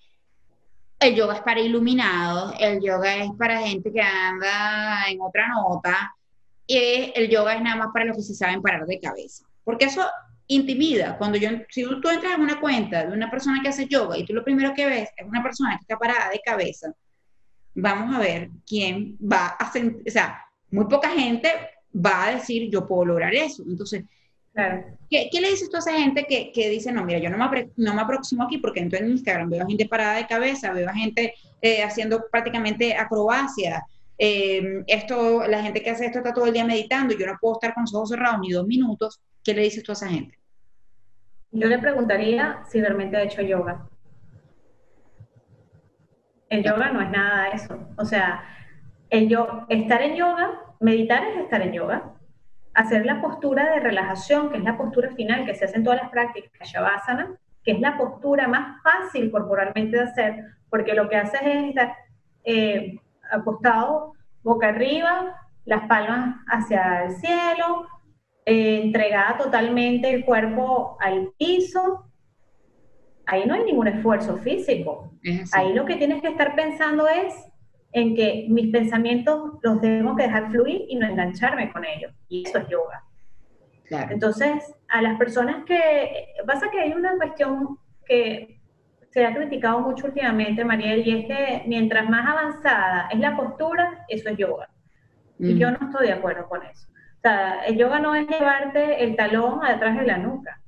el 1.00 1.16
yoga 1.16 1.36
es 1.36 1.42
para 1.42 1.62
iluminados, 1.62 2.54
el 2.60 2.80
yoga 2.82 3.18
es 3.18 3.32
para 3.38 3.60
gente 3.62 3.92
que 3.92 4.02
anda 4.02 5.10
en 5.10 5.20
otra 5.20 5.48
nota, 5.50 6.16
y 6.68 7.12
el 7.16 7.30
yoga 7.30 7.56
es 7.56 7.62
nada 7.62 7.76
más 7.76 7.88
para 7.94 8.06
los 8.06 8.18
que 8.18 8.24
se 8.24 8.36
saben 8.36 8.62
parar 8.62 8.86
de 8.86 9.00
cabeza. 9.00 9.46
Porque 9.64 9.86
eso 9.86 10.06
intimida. 10.48 11.18
Cuando 11.18 11.38
yo, 11.38 11.50
si 11.70 11.84
tú 11.84 12.10
entras 12.10 12.36
en 12.36 12.42
una 12.42 12.60
cuenta 12.60 13.06
de 13.06 13.14
una 13.14 13.30
persona 13.30 13.62
que 13.62 13.70
hace 13.70 13.88
yoga 13.88 14.18
y 14.18 14.26
tú 14.26 14.34
lo 14.34 14.44
primero 14.44 14.74
que 14.74 14.86
ves 14.86 15.10
es 15.16 15.28
una 15.28 15.42
persona 15.42 15.78
que 15.78 15.82
está 15.82 15.98
parada 15.98 16.30
de 16.30 16.42
cabeza, 16.44 16.94
vamos 17.74 18.16
a 18.16 18.20
ver 18.20 18.50
quién 18.66 19.18
va 19.20 19.48
a 19.48 19.66
hacer, 19.66 19.98
o 20.06 20.12
sea, 20.12 20.42
muy 20.72 20.86
poca 20.86 21.10
gente 21.10 21.50
va 21.94 22.26
a 22.26 22.36
decir 22.36 22.70
yo 22.70 22.88
puedo 22.88 23.06
lograr 23.06 23.34
eso. 23.34 23.64
Entonces, 23.68 24.04
¿Qué, 25.10 25.30
le 25.34 25.50
dices 25.50 25.70
tú 25.70 25.76
a 25.76 25.80
esa 25.80 25.92
gente 26.00 26.26
que, 26.26 26.52
que 26.54 26.70
dice, 26.70 26.90
no, 26.90 27.04
mira, 27.04 27.20
yo 27.20 27.30
no 27.30 27.38
me, 27.38 27.72
no 27.76 27.94
me 27.94 28.02
aproximo 28.02 28.44
aquí 28.44 28.58
porque 28.58 28.80
entro 28.80 28.98
en 29.00 29.10
Instagram, 29.10 29.50
veo 29.50 29.64
a 29.64 29.68
gente 29.68 29.86
parada 29.86 30.16
de 30.16 30.28
cabeza, 30.28 30.72
veo 30.72 30.90
a 30.90 30.94
gente 30.94 31.34
eh, 31.62 31.84
haciendo 31.84 32.24
prácticamente 32.32 32.96
acrobacia, 32.96 33.84
eh, 34.18 34.84
esto, 34.88 35.46
la 35.46 35.62
gente 35.62 35.84
que 35.84 35.90
hace 35.90 36.06
esto 36.06 36.20
está 36.20 36.34
todo 36.34 36.46
el 36.46 36.54
día 36.54 36.64
meditando, 36.64 37.14
yo 37.18 37.26
no 37.26 37.38
puedo 37.40 37.56
estar 37.56 37.74
con 37.74 37.84
los 37.84 37.94
ojos 37.94 38.10
cerrados 38.10 38.40
ni 38.40 38.52
dos 38.52 38.66
minutos, 38.66 39.20
¿qué 39.46 39.54
le 39.54 39.62
dices 39.62 39.84
tú 39.84 39.92
a 39.92 39.94
esa 39.94 40.10
gente? 40.10 40.38
Yo 41.52 41.68
le 41.68 41.80
preguntaría 41.80 42.64
si 42.68 42.82
realmente 42.82 43.16
ha 43.16 43.24
hecho 43.24 43.42
yoga. 43.42 43.88
El 46.50 46.64
yoga 46.64 46.92
no 46.92 47.02
es 47.02 47.10
nada 47.10 47.46
de 47.46 47.56
eso. 47.56 47.80
O 47.98 48.04
sea, 48.04 48.44
el 49.10 49.30
yo, 49.30 49.66
estar 49.70 50.02
en 50.02 50.16
yoga, 50.16 50.60
meditar 50.82 51.24
es 51.24 51.38
estar 51.38 51.62
en 51.62 51.72
yoga 51.72 52.16
hacer 52.76 53.06
la 53.06 53.22
postura 53.22 53.74
de 53.74 53.80
relajación, 53.80 54.50
que 54.50 54.58
es 54.58 54.64
la 54.64 54.78
postura 54.78 55.10
final 55.16 55.46
que 55.46 55.56
se 55.56 55.66
hace 55.66 55.78
en 55.78 55.84
todas 55.84 56.02
las 56.02 56.12
prácticas, 56.12 56.70
Shavasana, 56.70 57.36
que 57.64 57.72
es 57.72 57.80
la 57.80 57.98
postura 57.98 58.48
más 58.48 58.82
fácil 58.84 59.32
corporalmente 59.32 59.98
de 59.98 60.04
hacer, 60.04 60.46
porque 60.70 60.94
lo 60.94 61.10
que 61.10 61.16
haces 61.16 61.42
es 61.42 61.70
estar 61.70 61.96
eh, 62.44 63.00
acostado 63.32 64.14
boca 64.44 64.68
arriba, 64.68 65.42
las 65.64 65.88
palmas 65.88 66.36
hacia 66.48 67.06
el 67.06 67.12
cielo, 67.16 67.88
eh, 68.46 68.82
entregada 68.84 69.38
totalmente 69.38 70.14
el 70.14 70.24
cuerpo 70.24 70.98
al 71.00 71.32
piso. 71.38 72.12
Ahí 73.26 73.46
no 73.46 73.56
hay 73.56 73.64
ningún 73.64 73.88
esfuerzo 73.88 74.38
físico. 74.38 75.12
Ahí 75.52 75.74
lo 75.74 75.86
que 75.86 75.96
tienes 75.96 76.22
que 76.22 76.28
estar 76.28 76.56
pensando 76.56 77.08
es 77.08 77.34
en 77.92 78.16
que 78.16 78.46
mis 78.50 78.72
pensamientos 78.72 79.54
los 79.64 79.82
tengo 79.82 80.16
que 80.16 80.24
dejar 80.24 80.52
fluir 80.52 80.86
y 80.88 80.96
no 80.96 81.08
engancharme 81.08 81.72
con 81.72 81.86
ellos. 81.86 82.14
Y 82.28 82.48
eso 82.48 82.60
es 82.60 82.68
yoga. 82.68 83.04
Entonces, 84.12 84.76
a 84.90 85.02
las 85.02 85.18
personas 85.18 85.66
que... 85.66 86.28
Pasa 86.46 86.70
que 86.70 86.82
hay 86.82 86.92
una 86.92 87.16
cuestión 87.16 87.80
que 88.06 88.60
se 89.10 89.26
ha 89.26 89.34
criticado 89.34 89.80
mucho 89.80 90.08
últimamente, 90.08 90.66
Mariel, 90.66 91.08
y 91.08 91.20
es 91.20 91.26
que 91.26 91.64
mientras 91.68 92.10
más 92.10 92.28
avanzada 92.28 93.08
es 93.12 93.20
la 93.20 93.36
postura, 93.36 94.06
eso 94.10 94.30
es 94.30 94.38
yoga. 94.38 94.70
Y 95.40 95.58
yo 95.58 95.72
no 95.72 95.88
estoy 95.88 96.08
de 96.08 96.14
acuerdo 96.14 96.48
con 96.48 96.64
eso. 96.64 96.88
O 97.26 97.28
sea, 97.28 97.66
el 97.66 97.76
yoga 97.76 97.98
no 97.98 98.14
es 98.14 98.28
llevarte 98.28 99.04
el 99.04 99.16
talón 99.16 99.62
detrás 99.68 99.98
de 99.98 100.06
la 100.06 100.20
nuca. 100.20 100.62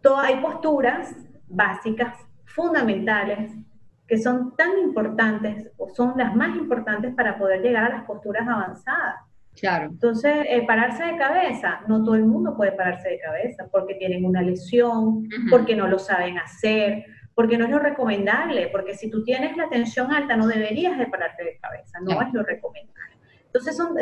Todo, 0.00 0.18
hay 0.20 0.36
posturas 0.36 1.14
básicas, 1.46 2.16
fundamentales, 2.46 3.52
que 4.08 4.16
son 4.16 4.56
tan 4.56 4.78
importantes 4.78 5.70
o 5.76 5.90
son 5.90 6.14
las 6.16 6.34
más 6.34 6.56
importantes 6.56 7.14
para 7.14 7.36
poder 7.36 7.60
llegar 7.60 7.92
a 7.92 7.96
las 7.96 8.04
posturas 8.04 8.48
avanzadas. 8.48 9.16
Claro. 9.54 9.90
Entonces, 9.90 10.46
eh, 10.48 10.64
pararse 10.66 11.04
de 11.04 11.18
cabeza, 11.18 11.80
no 11.86 12.02
todo 12.02 12.14
el 12.14 12.24
mundo 12.24 12.56
puede 12.56 12.72
pararse 12.72 13.10
de 13.10 13.20
cabeza 13.20 13.68
porque 13.70 13.96
tienen 13.96 14.24
una 14.24 14.40
lesión, 14.40 15.28
porque 15.50 15.76
no 15.76 15.88
lo 15.88 15.98
saben 15.98 16.38
hacer, 16.38 17.04
porque 17.34 17.58
no 17.58 17.66
es 17.66 17.70
lo 17.70 17.80
recomendable, 17.80 18.68
porque 18.68 18.94
si 18.94 19.10
tú 19.10 19.22
tienes 19.24 19.58
la 19.58 19.68
tensión 19.68 20.10
alta 20.10 20.36
no 20.36 20.46
deberías 20.46 20.96
de 20.96 21.04
pararte 21.04 21.44
de 21.44 21.58
cabeza, 21.58 21.98
no 22.00 22.22
es 22.22 22.32
lo 22.32 22.42
recomendable. 22.42 23.15
Entonces, 23.56 23.76
son, 23.76 23.96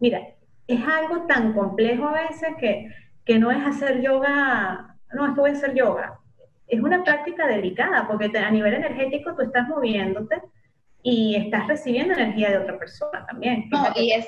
mira, 0.00 0.20
es 0.66 0.80
algo 0.86 1.26
tan 1.26 1.52
complejo 1.52 2.08
a 2.08 2.22
veces 2.28 2.50
que, 2.58 2.88
que 3.24 3.38
no 3.38 3.50
es 3.50 3.66
hacer 3.66 4.00
yoga, 4.00 4.96
no, 5.12 5.28
esto 5.28 5.40
voy 5.40 5.50
a 5.50 5.54
hacer 5.54 5.74
yoga, 5.74 6.20
es 6.68 6.80
una 6.80 7.02
práctica 7.02 7.46
delicada 7.46 8.06
porque 8.06 8.30
a 8.36 8.50
nivel 8.50 8.74
energético 8.74 9.34
tú 9.34 9.42
estás 9.42 9.68
moviéndote 9.68 10.40
y 11.02 11.36
estás 11.36 11.68
recibiendo 11.68 12.14
energía 12.14 12.50
de 12.50 12.58
otra 12.58 12.78
persona 12.78 13.26
también. 13.26 13.68
No, 13.70 13.88
y, 13.94 14.12
es, 14.12 14.26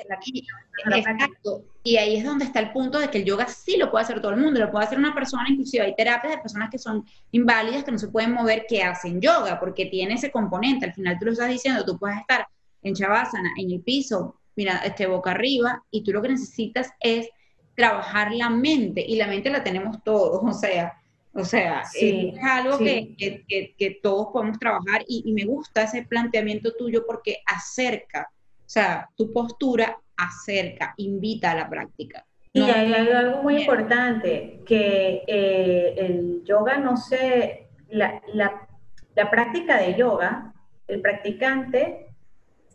exacto. 0.85 1.63
Y 1.83 1.97
ahí 1.97 2.17
es 2.17 2.23
donde 2.23 2.45
está 2.45 2.59
el 2.59 2.71
punto 2.71 2.99
de 2.99 3.09
que 3.09 3.17
el 3.17 3.25
yoga 3.25 3.47
sí 3.47 3.77
lo 3.77 3.89
puede 3.89 4.03
hacer 4.03 4.21
todo 4.21 4.31
el 4.33 4.39
mundo, 4.39 4.59
lo 4.59 4.71
puede 4.71 4.85
hacer 4.85 4.99
una 4.99 5.15
persona, 5.15 5.45
inclusive 5.49 5.85
hay 5.85 5.95
terapias 5.95 6.35
de 6.35 6.41
personas 6.41 6.69
que 6.69 6.77
son 6.77 7.03
inválidas, 7.31 7.83
que 7.83 7.91
no 7.91 7.97
se 7.97 8.09
pueden 8.09 8.33
mover, 8.33 8.65
que 8.69 8.83
hacen 8.83 9.19
yoga, 9.19 9.59
porque 9.59 9.87
tiene 9.87 10.13
ese 10.13 10.29
componente. 10.29 10.85
Al 10.85 10.93
final 10.93 11.17
tú 11.17 11.25
lo 11.25 11.31
estás 11.31 11.49
diciendo, 11.49 11.83
tú 11.83 11.97
puedes 11.97 12.19
estar 12.19 12.45
en 12.83 12.93
Shavasana, 12.93 13.51
en 13.57 13.71
el 13.71 13.81
piso, 13.81 14.35
mira, 14.55 14.77
este 14.85 15.07
boca 15.07 15.31
arriba, 15.31 15.83
y 15.91 16.03
tú 16.03 16.11
lo 16.11 16.21
que 16.21 16.29
necesitas 16.29 16.91
es 16.99 17.29
trabajar 17.75 18.31
la 18.31 18.49
mente, 18.49 19.05
y 19.05 19.15
la 19.15 19.27
mente 19.27 19.49
la 19.49 19.63
tenemos 19.63 20.03
todos, 20.03 20.41
o 20.43 20.53
sea, 20.53 20.93
o 21.33 21.45
sea, 21.45 21.83
es 21.93 22.35
algo 22.41 22.79
que, 22.79 23.15
que, 23.15 23.75
que, 23.77 23.99
todos 24.01 24.29
podemos 24.33 24.57
trabajar 24.57 25.03
y, 25.07 25.21
y, 25.23 25.33
me 25.33 25.45
gusta 25.45 25.83
ese 25.83 26.01
planteamiento 26.01 26.73
tuyo 26.73 27.05
porque 27.05 27.43
acerca, 27.45 28.31
o 28.31 28.69
sea, 28.69 29.07
tu 29.15 29.31
postura 29.31 29.99
acerca, 30.15 30.95
invita 30.97 31.51
a 31.51 31.55
la 31.55 31.69
práctica. 31.69 32.25
Y 32.53 32.61
hay, 32.61 32.91
algo 32.91 33.43
muy 33.43 33.61
importante, 33.61 34.61
que 34.65 35.23
eh, 35.27 35.93
el 35.97 36.43
yoga 36.43 36.77
no 36.77 36.97
se, 36.97 37.67
la, 37.89 38.19
la, 38.33 38.67
la, 39.15 39.29
práctica 39.29 39.77
de 39.77 39.95
yoga, 39.95 40.53
el 40.87 41.01
practicante 41.01 42.06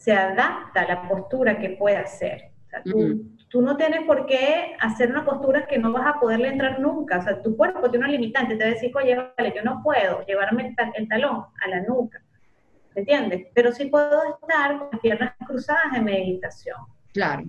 se 0.03 0.13
adapta 0.13 0.81
a 0.81 0.89
la 0.89 1.09
postura 1.09 1.61
que 1.61 1.71
puede 1.71 1.97
hacer. 1.97 2.51
O 2.67 2.71
sea, 2.71 2.83
tú, 2.83 3.23
tú 3.49 3.63
no 3.63 3.77
tienes 3.77 4.03
por 4.03 4.27
qué 4.27 4.75
hacer 4.81 5.11
una 5.11 5.25
postura 5.25 5.65
que 5.65 5.79
no 5.79 5.93
vas 5.93 6.07
a 6.07 6.19
poderle 6.19 6.49
entrar 6.49 6.81
nunca. 6.81 7.19
O 7.19 7.23
sea, 7.23 7.41
tu 7.41 7.57
cuerpo 7.57 7.89
tiene 7.89 8.07
una 8.07 8.13
limitante, 8.13 8.57
te 8.57 8.65
va 8.65 8.71
a 8.71 8.73
decir, 8.73 8.91
oye, 8.97 9.15
vale, 9.15 9.53
yo 9.55 9.63
no 9.63 9.81
puedo 9.81 10.27
llevarme 10.27 10.75
el, 10.97 11.09
talón 11.09 11.45
a 11.65 11.69
la 11.69 11.83
nuca. 11.83 12.21
¿Me 12.97 13.03
entiendes? 13.03 13.47
Pero 13.55 13.71
sí 13.71 13.85
puedo 13.85 14.23
estar 14.25 14.79
con 14.79 14.89
las 14.91 15.01
piernas 15.01 15.35
cruzadas 15.47 15.95
en 15.95 16.03
meditación. 16.03 16.79
Claro. 17.13 17.45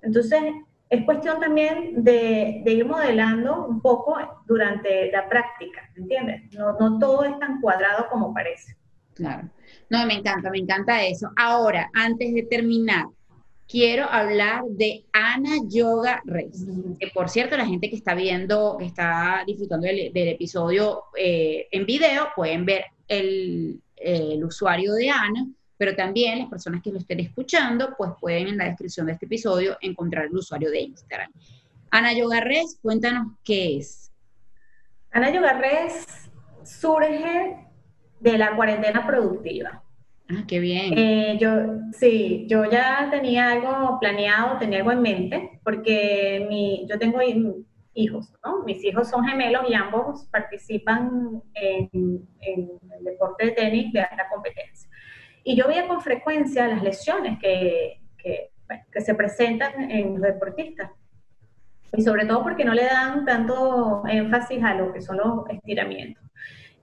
Entonces, 0.00 0.42
es 0.88 1.04
cuestión 1.04 1.40
también 1.40 2.02
de, 2.02 2.62
ir 2.64 2.86
modelando 2.86 3.66
un 3.66 3.82
poco 3.82 4.16
durante 4.46 5.12
la 5.12 5.28
práctica, 5.28 5.82
¿me 5.94 6.04
entiendes? 6.04 6.54
No, 6.54 6.72
no 6.78 6.98
todo 6.98 7.24
es 7.24 7.38
tan 7.38 7.60
cuadrado 7.60 8.08
como 8.08 8.32
parece. 8.32 8.77
Claro. 9.18 9.50
No, 9.90 10.06
me 10.06 10.14
encanta, 10.14 10.48
me 10.50 10.58
encanta 10.58 11.04
eso. 11.04 11.30
Ahora, 11.36 11.90
antes 11.92 12.32
de 12.32 12.44
terminar, 12.44 13.06
quiero 13.68 14.04
hablar 14.04 14.62
de 14.70 15.04
Ana 15.12 15.56
Yoga 15.68 16.22
Reis. 16.24 16.64
Que 17.00 17.08
por 17.08 17.28
cierto, 17.28 17.56
la 17.56 17.66
gente 17.66 17.90
que 17.90 17.96
está 17.96 18.14
viendo, 18.14 18.76
que 18.78 18.86
está 18.86 19.42
disfrutando 19.44 19.88
del, 19.88 20.12
episodio 20.14 21.02
eh, 21.16 21.66
en 21.72 21.84
video, 21.84 22.28
pueden 22.36 22.64
ver 22.64 22.84
el, 23.08 23.82
el, 23.96 24.44
usuario 24.44 24.94
de 24.94 25.10
Ana, 25.10 25.48
pero 25.76 25.96
también 25.96 26.38
las 26.38 26.48
personas 26.48 26.80
que 26.80 26.92
lo 26.92 26.98
estén 26.98 27.18
escuchando, 27.18 27.94
pues 27.98 28.12
pueden 28.20 28.46
en 28.46 28.58
la 28.58 28.66
descripción 28.66 29.06
de 29.06 29.14
este 29.14 29.26
episodio 29.26 29.76
encontrar 29.80 30.26
el 30.26 30.36
usuario 30.36 30.70
de 30.70 30.80
Instagram. 30.80 31.32
Ana 31.90 32.12
Yoga 32.12 32.40
Reis, 32.40 32.78
cuéntanos 32.80 33.32
qué 33.42 33.78
es. 33.78 34.12
Ana 35.10 35.32
Yoga 35.32 35.54
Res 35.54 36.30
surge 36.62 37.67
de 38.20 38.38
la 38.38 38.56
cuarentena 38.56 39.06
productiva. 39.06 39.82
Ah, 40.30 40.44
qué 40.46 40.58
bien. 40.58 40.98
Eh, 40.98 41.38
yo, 41.40 41.50
sí, 41.92 42.46
yo 42.48 42.70
ya 42.70 43.08
tenía 43.10 43.50
algo 43.52 43.98
planeado, 43.98 44.58
tenía 44.58 44.78
algo 44.78 44.92
en 44.92 45.00
mente, 45.00 45.60
porque 45.64 46.46
mi, 46.48 46.86
yo 46.88 46.98
tengo 46.98 47.20
hijos, 47.94 48.32
¿no? 48.44 48.62
Mis 48.64 48.84
hijos 48.84 49.08
son 49.08 49.24
gemelos 49.24 49.64
y 49.68 49.74
ambos 49.74 50.26
participan 50.30 51.42
en, 51.54 52.28
el 52.40 53.04
deporte 53.04 53.46
de 53.46 53.52
tenis 53.52 53.92
de 53.92 54.00
alta 54.00 54.28
competencia. 54.28 54.90
Y 55.44 55.56
yo 55.56 55.66
veía 55.66 55.88
con 55.88 56.02
frecuencia 56.02 56.68
las 56.68 56.82
lesiones 56.82 57.38
que, 57.38 58.02
que, 58.18 58.50
que 58.92 59.00
se 59.00 59.14
presentan 59.14 59.90
en 59.90 60.14
los 60.14 60.22
deportistas. 60.22 60.90
Y 61.94 62.02
sobre 62.02 62.26
todo 62.26 62.42
porque 62.42 62.66
no 62.66 62.74
le 62.74 62.84
dan 62.84 63.24
tanto 63.24 64.02
énfasis 64.06 64.62
a 64.62 64.74
lo 64.74 64.92
que 64.92 65.00
son 65.00 65.16
los 65.16 65.48
estiramientos. 65.48 66.27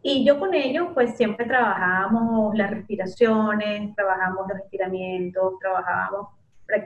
Y 0.07 0.24
yo 0.24 0.39
con 0.39 0.53
ellos, 0.53 0.89
pues 0.93 1.17
siempre 1.17 1.47
trabajábamos 1.47 2.55
las 2.55 2.69
respiraciones, 2.69 3.95
trabajábamos 3.95 4.47
los 4.47 4.59
estiramientos, 4.59 5.57
trabajábamos, 5.59 6.27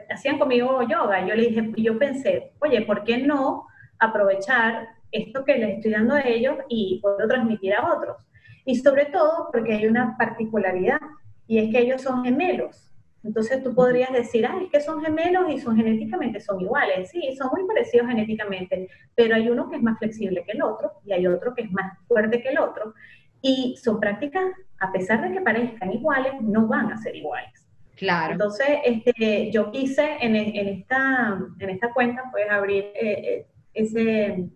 hacían 0.10 0.40
conmigo 0.40 0.82
yoga. 0.84 1.28
Yo 1.28 1.36
le 1.36 1.50
dije, 1.50 1.70
yo 1.76 2.00
pensé, 2.00 2.54
oye, 2.60 2.82
¿por 2.84 3.04
qué 3.04 3.18
no 3.18 3.68
aprovechar 4.00 4.88
esto 5.12 5.44
que 5.44 5.58
les 5.58 5.76
estoy 5.76 5.92
dando 5.92 6.16
a 6.16 6.22
ellos 6.22 6.60
y 6.70 7.02
poderlo 7.02 7.28
transmitir 7.28 7.74
a 7.74 7.94
otros? 7.94 8.26
Y 8.64 8.76
sobre 8.76 9.08
todo 9.08 9.50
porque 9.52 9.74
hay 9.74 9.86
una 9.88 10.16
particularidad, 10.18 11.02
y 11.46 11.58
es 11.58 11.72
que 11.74 11.80
ellos 11.82 12.02
son 12.02 12.24
gemelos. 12.24 12.89
Entonces 13.24 13.64
tú 13.64 13.74
podrías 13.76 14.12
decir, 14.12 14.46
ah, 14.46 14.58
es 14.62 14.70
que 14.70 14.80
son 14.80 15.04
gemelos 15.04 15.50
y 15.50 15.60
son 15.60 15.76
genéticamente 15.76 16.40
son 16.40 16.62
iguales. 16.62 17.10
Sí, 17.10 17.36
son 17.38 17.50
muy 17.52 17.68
parecidos 17.68 18.08
genéticamente, 18.08 18.90
pero 19.16 19.36
hay 19.36 19.50
uno 19.50 19.70
que 19.70 19.76
es 19.76 19.82
más 19.84 19.98
flexible 20.00 20.44
que 20.46 20.54
el 20.54 20.64
otro 20.64 20.94
y 21.06 21.14
hay 21.14 21.28
otro 21.28 21.54
que 21.54 21.64
es 21.64 21.72
más 21.72 21.98
fuerte 22.08 22.42
que 22.42 22.50
el 22.50 22.60
otro. 22.60 22.94
Y 23.42 23.78
son 23.82 24.00
prácticas, 24.00 24.46
a 24.80 24.92
pesar 24.92 25.22
de 25.22 25.34
que 25.34 25.42
parezcan 25.42 25.92
iguales, 25.92 26.34
no 26.42 26.68
van 26.68 26.92
a 26.92 26.98
ser 26.98 27.16
iguales. 27.16 27.68
Claro. 27.96 28.34
Entonces, 28.34 28.68
este, 28.86 29.52
yo 29.52 29.72
quise 29.72 30.18
en, 30.22 30.36
en, 30.36 30.68
esta, 30.70 31.38
en 31.60 31.70
esta 31.70 31.92
cuenta, 31.92 32.24
pues, 32.32 32.50
abrir 32.50 32.86
eh, 32.96 32.96
eh, 33.02 33.48
ese, 33.74 34.50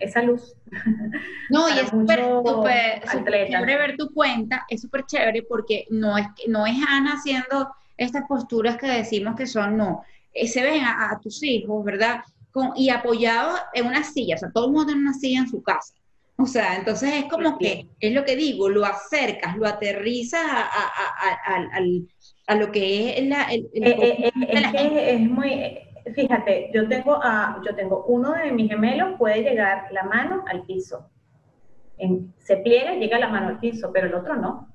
esa 0.00 0.22
luz. 0.22 0.54
No, 1.50 1.68
y 1.68 1.78
es 1.78 1.88
súper 1.88 2.20
chévere 3.48 3.76
ver 3.76 3.96
tu 3.96 4.12
cuenta, 4.12 4.66
es 4.68 4.80
súper 4.80 5.04
chévere 5.06 5.44
porque 5.44 5.86
no 5.90 6.18
es, 6.18 6.26
no 6.48 6.66
es 6.66 6.74
Ana 6.88 7.12
haciendo 7.12 7.72
estas 7.96 8.24
posturas 8.28 8.76
que 8.76 8.86
decimos 8.86 9.36
que 9.36 9.46
son, 9.46 9.76
no, 9.76 10.02
eh, 10.32 10.46
se 10.46 10.62
ven 10.62 10.84
a, 10.84 11.18
tus 11.22 11.42
hijos, 11.42 11.84
¿verdad? 11.84 12.20
Con, 12.50 12.72
y 12.76 12.90
apoyado 12.90 13.56
en 13.72 13.86
una 13.86 14.02
silla, 14.04 14.36
o 14.36 14.38
sea, 14.38 14.50
todo 14.50 14.66
el 14.66 14.72
mundo 14.72 14.86
tiene 14.86 15.02
una 15.02 15.14
silla 15.14 15.40
en 15.40 15.48
su 15.48 15.62
casa. 15.62 15.94
O 16.38 16.44
sea, 16.44 16.76
entonces 16.76 17.14
es 17.14 17.24
como 17.24 17.56
que, 17.56 17.88
es 17.98 18.12
lo 18.12 18.24
que 18.24 18.36
digo, 18.36 18.68
lo 18.68 18.84
acercas, 18.84 19.56
lo 19.56 19.66
aterrizas 19.66 20.42
a, 22.46 22.54
lo 22.54 22.70
que 22.70 23.18
es 23.18 23.26
la, 23.26 23.44
el, 23.44 23.68
el 23.72 23.82
eh, 23.84 24.32
eh, 24.42 25.14
es, 25.14 25.20
muy, 25.20 25.78
fíjate, 26.14 26.70
yo 26.74 26.86
tengo, 26.88 27.18
a, 27.22 27.60
yo 27.66 27.74
tengo 27.74 28.04
uno 28.04 28.32
de 28.32 28.52
mis 28.52 28.68
gemelos, 28.68 29.16
puede 29.18 29.42
llegar 29.42 29.88
la 29.92 30.02
mano 30.02 30.44
al 30.46 30.64
piso. 30.64 31.08
se 32.38 32.58
pliega 32.58 32.94
y 32.94 33.00
llega 33.00 33.18
la 33.18 33.28
mano 33.28 33.48
al 33.48 33.58
piso, 33.58 33.90
pero 33.92 34.06
el 34.06 34.14
otro 34.14 34.36
no. 34.36 34.68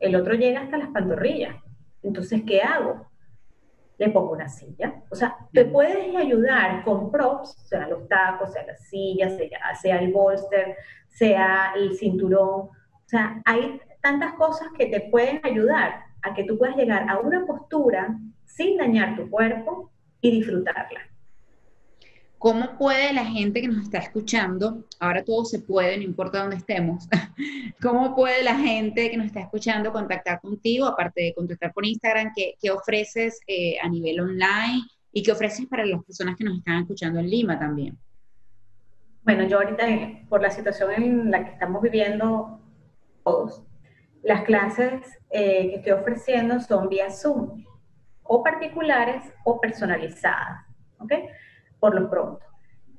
El 0.00 0.14
otro 0.14 0.34
llega 0.34 0.60
hasta 0.60 0.76
las 0.76 0.90
pantorrillas. 0.90 1.56
Entonces, 2.02 2.42
¿qué 2.46 2.62
hago? 2.62 3.06
Le 3.98 4.10
pongo 4.10 4.32
una 4.32 4.48
silla. 4.48 5.02
O 5.10 5.16
sea, 5.16 5.36
te 5.52 5.64
puedes 5.64 6.14
ayudar 6.16 6.84
con 6.84 7.10
props, 7.10 7.56
sea 7.66 7.88
los 7.88 8.06
tacos, 8.08 8.52
sea 8.52 8.64
la 8.66 8.76
silla, 8.76 9.28
sea, 9.30 9.74
sea 9.74 9.98
el 9.98 10.12
bolster, 10.12 10.76
sea 11.08 11.72
el 11.74 11.94
cinturón. 11.96 12.60
O 12.60 13.04
sea, 13.06 13.42
hay 13.44 13.80
tantas 14.00 14.34
cosas 14.34 14.68
que 14.76 14.86
te 14.86 15.00
pueden 15.10 15.40
ayudar 15.42 16.04
a 16.22 16.34
que 16.34 16.44
tú 16.44 16.58
puedas 16.58 16.76
llegar 16.76 17.08
a 17.08 17.18
una 17.18 17.44
postura 17.46 18.16
sin 18.44 18.76
dañar 18.76 19.16
tu 19.16 19.28
cuerpo 19.28 19.90
y 20.20 20.30
disfrutarla. 20.30 21.00
¿Cómo 22.38 22.78
puede 22.78 23.12
la 23.12 23.24
gente 23.24 23.60
que 23.60 23.66
nos 23.66 23.82
está 23.82 23.98
escuchando, 23.98 24.84
ahora 25.00 25.24
todo 25.24 25.44
se 25.44 25.58
puede, 25.58 25.96
no 25.96 26.04
importa 26.04 26.40
dónde 26.40 26.56
estemos, 26.56 27.08
cómo 27.82 28.14
puede 28.14 28.44
la 28.44 28.54
gente 28.54 29.10
que 29.10 29.16
nos 29.16 29.26
está 29.26 29.40
escuchando 29.40 29.92
contactar 29.92 30.40
contigo, 30.40 30.86
aparte 30.86 31.22
de 31.22 31.34
contactar 31.34 31.72
por 31.72 31.84
Instagram, 31.84 32.32
qué, 32.36 32.70
ofreces 32.70 33.40
eh, 33.48 33.76
a 33.82 33.88
nivel 33.88 34.20
online 34.20 34.84
y 35.12 35.22
qué 35.24 35.32
ofreces 35.32 35.66
para 35.66 35.84
las 35.84 36.04
personas 36.04 36.36
que 36.36 36.44
nos 36.44 36.58
están 36.58 36.82
escuchando 36.82 37.18
en 37.18 37.28
Lima 37.28 37.58
también? 37.58 37.98
Bueno, 39.24 39.42
yo 39.48 39.58
ahorita, 39.58 39.84
por 40.28 40.40
la 40.40 40.50
situación 40.50 40.92
en 40.92 41.30
la 41.32 41.44
que 41.44 41.50
estamos 41.50 41.82
viviendo 41.82 42.60
todos, 43.24 43.64
las 44.22 44.44
clases 44.44 45.02
eh, 45.30 45.70
que 45.70 45.74
estoy 45.76 45.92
ofreciendo 45.92 46.60
son 46.60 46.88
vía 46.88 47.10
Zoom, 47.10 47.64
o 48.22 48.44
particulares 48.44 49.24
o 49.44 49.60
personalizadas, 49.60 50.64
¿ok? 50.98 51.12
Por 51.80 51.94
lo 51.98 52.08
pronto. 52.10 52.40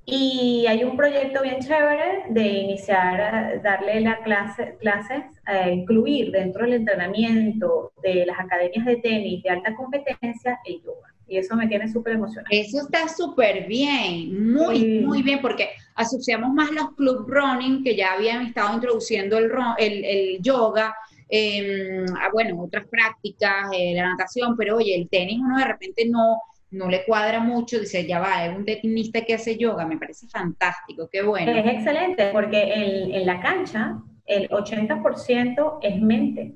Y 0.06 0.66
hay 0.68 0.84
un 0.84 0.98
proyecto 0.98 1.44
bien 1.44 1.60
chévere 1.60 2.24
de 2.30 2.48
iniciar, 2.48 3.62
darle 3.62 4.02
la 4.02 4.18
clase, 4.24 4.76
clases, 4.80 5.24
a 5.46 5.70
incluir 5.70 6.32
dentro 6.32 6.64
del 6.64 6.74
entrenamiento 6.74 7.92
de 8.02 8.26
las 8.26 8.40
academias 8.40 8.86
de 8.86 8.96
tenis 8.98 9.44
de 9.44 9.52
alta 9.52 9.76
competencia 9.76 10.60
el 10.66 10.82
yoga. 10.82 11.14
Y 11.28 11.38
eso 11.38 11.56
me 11.56 11.68
tiene 11.68 11.88
súper 11.88 12.14
emocionada. 12.14 12.50
Eso 12.50 12.82
está 12.82 13.08
súper 13.08 13.68
bien, 13.68 14.52
muy, 14.52 15.02
muy 15.02 15.22
bien, 15.22 15.42
porque 15.42 15.70
asociamos 15.94 16.52
más 16.54 16.72
los 16.72 16.96
club 16.96 17.28
running 17.28 17.84
que 17.84 17.96
ya 17.96 18.14
habían 18.14 18.48
estado 18.48 18.74
introduciendo 18.74 19.38
el, 19.38 19.52
el, 19.78 20.06
el 20.06 20.42
yoga, 20.42 20.96
eh, 21.30 22.04
bueno, 22.34 22.64
otras 22.64 22.88
prácticas, 22.88 23.70
eh, 23.74 23.94
la 23.96 24.10
natación, 24.10 24.58
pero 24.58 24.78
oye, 24.78 24.96
el 24.96 25.08
tenis 25.08 25.40
uno 25.40 25.60
de 25.60 25.66
repente 25.66 26.08
no 26.10 26.42
no 26.72 26.88
le 26.88 27.04
cuadra 27.06 27.40
mucho, 27.40 27.80
dice, 27.80 28.06
ya 28.06 28.20
va, 28.20 28.46
es 28.46 28.56
un 28.56 28.66
tenista 28.66 29.22
que 29.22 29.34
hace 29.34 29.58
yoga, 29.58 29.86
me 29.86 29.98
parece 29.98 30.28
fantástico, 30.28 31.10
qué 31.12 31.22
bueno. 31.22 31.52
Es 31.52 31.66
excelente, 31.66 32.30
porque 32.32 32.62
en, 32.62 33.14
en 33.14 33.26
la 33.26 33.42
cancha 33.42 34.00
el 34.26 34.48
80% 34.50 35.80
es 35.82 36.02
mente. 36.02 36.54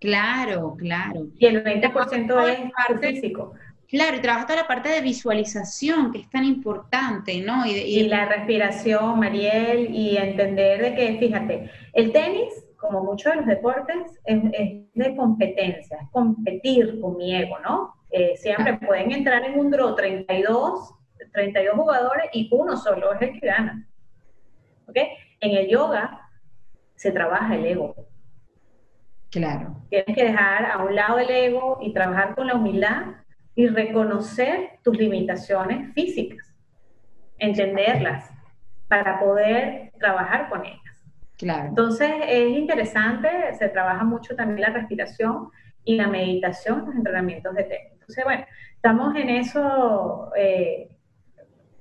Claro, 0.00 0.74
claro. 0.76 1.28
Y 1.38 1.46
el 1.46 1.64
20% 1.64 2.48
es 2.48 2.72
parte, 2.72 3.12
físico. 3.12 3.52
Claro, 3.88 4.16
y 4.16 4.20
trabaja 4.20 4.46
toda 4.46 4.62
la 4.62 4.68
parte 4.68 4.90
de 4.90 5.00
visualización, 5.00 6.12
que 6.12 6.18
es 6.18 6.30
tan 6.30 6.44
importante, 6.44 7.40
¿no? 7.40 7.64
Y, 7.66 7.70
y, 7.70 8.08
la 8.08 8.26
respiración, 8.26 9.18
Mariel, 9.18 9.88
y 9.94 10.16
entender 10.16 10.82
de 10.82 10.94
que, 10.94 11.18
fíjate, 11.18 11.70
el 11.94 12.12
tenis, 12.12 12.52
como 12.76 13.02
muchos 13.02 13.32
de 13.32 13.36
los 13.38 13.46
deportes, 13.46 13.96
es, 14.24 14.42
es 14.52 14.82
de 14.94 15.16
competencia, 15.16 15.98
es 16.02 16.08
competir 16.10 17.00
con 17.00 17.16
mi 17.16 17.34
ego, 17.34 17.58
¿no? 17.60 17.97
Eh, 18.10 18.36
siempre 18.36 18.78
pueden 18.78 19.12
entrar 19.12 19.44
en 19.44 19.58
un 19.58 19.70
draw 19.70 19.94
32, 19.94 20.94
32 21.32 21.74
jugadores 21.74 22.24
y 22.32 22.48
uno 22.52 22.76
solo 22.76 23.12
es 23.14 23.22
el 23.22 23.40
que 23.40 23.46
gana. 23.46 23.86
¿Ok? 24.86 24.96
En 25.40 25.56
el 25.56 25.68
yoga 25.68 26.28
se 26.94 27.12
trabaja 27.12 27.54
el 27.54 27.66
ego. 27.66 27.94
Claro. 29.30 29.76
Tienes 29.90 30.16
que 30.16 30.24
dejar 30.24 30.66
a 30.66 30.78
un 30.78 30.94
lado 30.94 31.18
el 31.18 31.30
ego 31.30 31.78
y 31.82 31.92
trabajar 31.92 32.34
con 32.34 32.46
la 32.46 32.54
humildad 32.54 33.02
y 33.54 33.66
reconocer 33.66 34.78
tus 34.82 34.96
limitaciones 34.96 35.92
físicas, 35.92 36.54
entenderlas 37.38 38.30
para 38.88 39.20
poder 39.20 39.92
trabajar 39.98 40.48
con 40.48 40.64
ellas. 40.64 41.04
Claro. 41.36 41.68
Entonces 41.68 42.10
es 42.26 42.50
interesante, 42.56 43.28
se 43.58 43.68
trabaja 43.68 44.02
mucho 44.04 44.34
también 44.34 44.60
la 44.60 44.70
respiración 44.70 45.50
y 45.84 45.96
la 45.96 46.06
meditación, 46.06 46.86
los 46.86 46.94
entrenamientos 46.94 47.54
de 47.54 47.64
técnica. 47.64 47.97
Entonces, 48.08 48.24
bueno, 48.24 48.46
estamos 48.74 49.16
en 49.16 49.28
eso, 49.28 50.30
eh, 50.34 50.88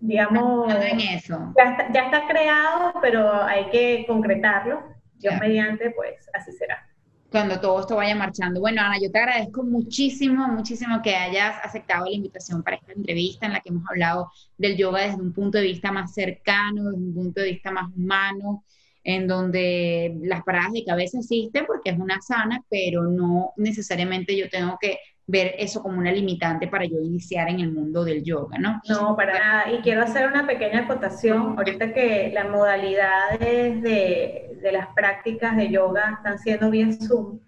digamos, 0.01 0.73
en 0.73 0.99
eso. 0.99 1.53
Ya, 1.57 2.03
está, 2.03 2.27
creado, 2.27 2.93
pero 3.01 3.33
hay 3.43 3.69
que 3.69 4.03
concretarlo. 4.05 4.83
Yo 5.19 5.31
mediante, 5.39 5.91
pues 5.91 6.29
así 6.33 6.51
será. 6.51 6.85
Cuando 7.31 7.61
todo 7.61 7.79
esto 7.79 7.95
vaya 7.95 8.13
marchando. 8.13 8.59
Bueno, 8.59 8.81
Ana, 8.81 8.97
yo 9.01 9.09
te 9.09 9.19
agradezco 9.19 9.63
muchísimo, 9.63 10.49
muchísimo 10.49 11.01
que 11.01 11.15
hayas 11.15 11.63
aceptado 11.63 12.05
la 12.05 12.11
invitación 12.11 12.61
para 12.61 12.75
esta 12.75 12.91
entrevista 12.91 13.45
en 13.45 13.53
la 13.53 13.61
que 13.61 13.69
hemos 13.69 13.89
hablado 13.89 14.29
del 14.57 14.75
yoga 14.75 15.03
desde 15.03 15.21
un 15.21 15.31
punto 15.31 15.57
de 15.57 15.63
vista 15.63 15.93
más 15.93 16.13
cercano, 16.13 16.91
desde 16.91 16.97
un 16.97 17.13
punto 17.13 17.39
de 17.39 17.51
vista 17.51 17.71
más 17.71 17.89
humano 17.95 18.65
en 19.05 19.25
donde 19.25 20.17
las 20.23 20.43
paradas 20.43 20.73
de 20.73 20.83
cabeza 20.83 21.19
existen 21.19 21.65
porque 21.65 21.91
es 21.91 21.97
una 21.97 22.19
sana, 22.19 22.61
pero 22.69 23.03
no 23.03 23.53
necesariamente 23.55 24.35
yo 24.35 24.49
tengo 24.49 24.77
que 24.81 24.99
ver 25.27 25.55
eso 25.57 25.83
como 25.83 25.99
una 25.99 26.11
limitante 26.11 26.67
para 26.67 26.85
yo 26.85 26.99
iniciar 27.01 27.49
en 27.49 27.59
el 27.59 27.71
mundo 27.71 28.03
del 28.05 28.23
yoga, 28.23 28.57
¿no? 28.57 28.81
No, 28.87 29.15
para 29.15 29.37
nada. 29.37 29.71
Y 29.71 29.81
quiero 29.81 30.01
hacer 30.01 30.27
una 30.27 30.47
pequeña 30.47 30.81
acotación. 30.81 31.55
Ahorita 31.57 31.93
que 31.93 32.31
las 32.33 32.49
modalidades 32.49 33.81
de, 33.81 34.57
de 34.61 34.71
las 34.71 34.87
prácticas 34.95 35.57
de 35.57 35.69
yoga 35.69 36.13
están 36.17 36.39
siendo 36.39 36.71
bien 36.71 36.93
Zoom, 36.99 37.39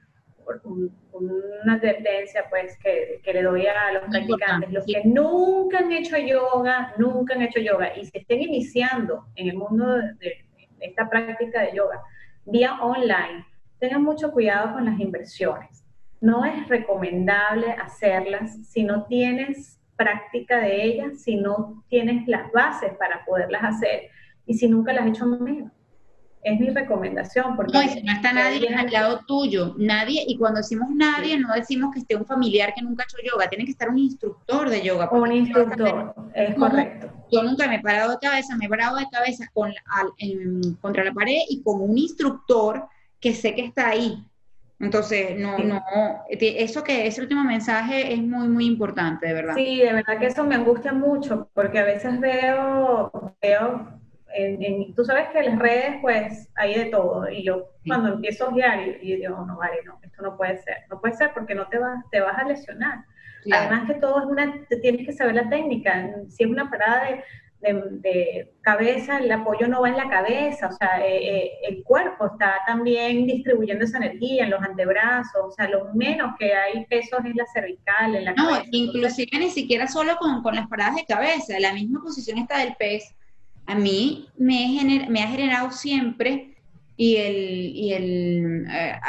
una 1.13 1.73
advertencia 1.73 2.45
pues 2.49 2.77
que, 2.77 3.21
que, 3.23 3.33
le 3.33 3.43
doy 3.43 3.67
a 3.67 3.91
los 3.93 4.03
practicantes, 4.09 4.71
los 4.71 4.85
que 4.85 5.03
nunca 5.05 5.79
han 5.79 5.91
hecho 5.91 6.17
yoga, 6.17 6.93
nunca 6.97 7.35
han 7.35 7.41
hecho 7.41 7.59
yoga 7.59 7.95
y 7.95 8.05
se 8.05 8.19
estén 8.19 8.41
iniciando 8.41 9.25
en 9.35 9.49
el 9.49 9.57
mundo 9.57 9.97
de 9.97 10.45
esta 10.79 11.09
práctica 11.09 11.61
de 11.61 11.75
yoga 11.75 12.01
vía 12.45 12.79
online, 12.81 13.45
tengan 13.79 14.03
mucho 14.03 14.31
cuidado 14.31 14.73
con 14.73 14.85
las 14.85 14.99
inversiones. 14.99 15.85
No 16.21 16.45
es 16.45 16.67
recomendable 16.67 17.71
hacerlas 17.71 18.57
si 18.67 18.83
no 18.83 19.05
tienes 19.05 19.79
práctica 19.95 20.59
de 20.59 20.83
ellas, 20.83 21.21
si 21.21 21.35
no 21.35 21.83
tienes 21.89 22.27
las 22.27 22.51
bases 22.51 22.93
para 22.97 23.25
poderlas 23.25 23.63
hacer 23.63 24.09
y 24.45 24.55
si 24.55 24.67
nunca 24.67 24.93
las 24.93 25.03
has 25.03 25.09
hecho 25.09 25.25
menos 25.25 25.71
es 26.43 26.59
mi 26.59 26.69
recomendación. 26.69 27.55
Porque 27.55 27.73
no, 27.73 27.83
y 27.83 27.89
si 27.89 28.01
no 28.01 28.11
está 28.11 28.33
nadie 28.33 28.73
al 28.73 28.91
lado 28.91 29.21
tuyo, 29.27 29.75
nadie, 29.77 30.23
y 30.27 30.37
cuando 30.37 30.59
decimos 30.59 30.89
nadie, 30.91 31.37
no 31.37 31.53
decimos 31.53 31.93
que 31.93 31.99
esté 31.99 32.15
un 32.15 32.25
familiar 32.25 32.73
que 32.73 32.81
nunca 32.81 33.03
ha 33.03 33.05
hecho 33.05 33.17
yoga, 33.29 33.49
tiene 33.49 33.65
que 33.65 33.71
estar 33.71 33.89
un 33.89 33.97
instructor 33.97 34.69
de 34.69 34.81
yoga. 34.81 35.09
Un 35.11 35.31
instructor, 35.31 36.15
es 36.33 36.55
correcto. 36.55 37.11
Yo 37.31 37.43
nunca 37.43 37.67
me 37.67 37.75
he 37.75 37.81
parado 37.81 38.11
de 38.11 38.17
cabeza, 38.19 38.55
me 38.55 38.65
he 38.65 38.69
parado 38.69 38.97
de 38.97 39.07
cabeza 39.09 39.45
con, 39.53 39.71
contra 40.81 41.03
la 41.03 41.13
pared 41.13 41.41
y 41.49 41.61
con 41.61 41.81
un 41.81 41.97
instructor 41.97 42.87
que 43.19 43.33
sé 43.33 43.53
que 43.53 43.65
está 43.65 43.89
ahí. 43.89 44.23
Entonces, 44.79 45.37
no, 45.37 45.57
no, 45.57 45.83
eso 46.29 46.83
que 46.83 47.05
ese 47.05 47.21
último 47.21 47.43
mensaje 47.43 48.13
es 48.13 48.21
muy, 48.21 48.47
muy 48.47 48.65
importante, 48.65 49.27
de 49.27 49.33
verdad. 49.33 49.55
Sí, 49.55 49.79
de 49.79 49.91
verdad 49.91 50.17
que 50.17 50.27
eso 50.27 50.43
me 50.45 50.55
angustia 50.55 50.93
mucho, 50.93 51.49
porque 51.53 51.79
a 51.79 51.83
veces 51.83 52.19
veo, 52.19 53.11
veo 53.41 53.99
tú 54.95 55.03
sabes 55.03 55.29
que 55.29 55.39
en 55.39 55.45
las 55.47 55.59
redes, 55.59 55.95
pues, 56.01 56.49
hay 56.55 56.75
de 56.75 56.85
todo. 56.85 57.29
Y 57.29 57.43
yo 57.43 57.69
cuando 57.87 58.13
empiezo 58.13 58.47
a 58.47 58.51
guiar 58.51 58.79
y, 59.01 59.15
digo, 59.15 59.45
no, 59.45 59.57
vale, 59.57 59.77
no, 59.85 59.99
esto 60.03 60.21
no 60.21 60.37
puede 60.37 60.57
ser. 60.57 60.77
No 60.89 60.99
puede 60.99 61.15
ser 61.15 61.31
porque 61.33 61.55
no 61.55 61.67
te 61.67 61.77
vas, 61.77 62.03
te 62.11 62.19
vas 62.19 62.37
a 62.37 62.47
lesionar. 62.47 63.05
Además 63.51 63.87
que 63.87 63.95
todo 63.95 64.19
es 64.19 64.25
una, 64.25 64.53
tienes 64.81 65.05
que 65.05 65.13
saber 65.13 65.35
la 65.35 65.49
técnica. 65.49 66.09
Si 66.27 66.43
es 66.43 66.49
una 66.49 66.69
parada 66.69 67.05
de, 67.05 67.23
cabeza, 68.61 69.17
el 69.17 69.31
apoyo 69.31 69.67
no 69.67 69.81
va 69.81 69.89
en 69.89 69.97
la 69.97 70.09
cabeza, 70.09 70.67
o 70.67 70.71
sea, 70.71 71.05
eh, 71.05 71.37
eh, 71.37 71.51
el 71.67 71.83
cuerpo 71.83 72.27
está 72.27 72.59
también 72.65 73.25
distribuyendo 73.25 73.83
esa 73.83 73.97
energía 73.97 74.45
en 74.45 74.51
los 74.51 74.61
antebrazos, 74.61 75.41
o 75.43 75.51
sea, 75.51 75.67
lo 75.67 75.93
menos 75.93 76.35
que 76.39 76.53
hay 76.53 76.85
pesos 76.85 77.19
es 77.25 77.35
la 77.35 77.45
cervical, 77.53 78.15
en 78.15 78.25
la 78.25 78.33
no, 78.33 78.61
inclusive 78.71 79.39
ni 79.39 79.49
siquiera 79.49 79.87
solo 79.87 80.15
con, 80.17 80.41
con 80.41 80.55
las 80.55 80.67
paradas 80.67 80.95
de 80.95 81.05
cabeza, 81.05 81.59
la 81.59 81.73
misma 81.73 82.01
posición 82.01 82.37
está 82.37 82.59
del 82.59 82.75
pez. 82.75 83.15
A 83.65 83.75
mí 83.75 84.27
me, 84.37 85.05
me 85.09 85.21
ha 85.21 85.27
generado 85.27 85.71
siempre 85.71 86.55
y 86.99 87.15
el, 87.15 87.71
y 87.75 87.93
el 87.93 88.65
eh, 88.69 88.99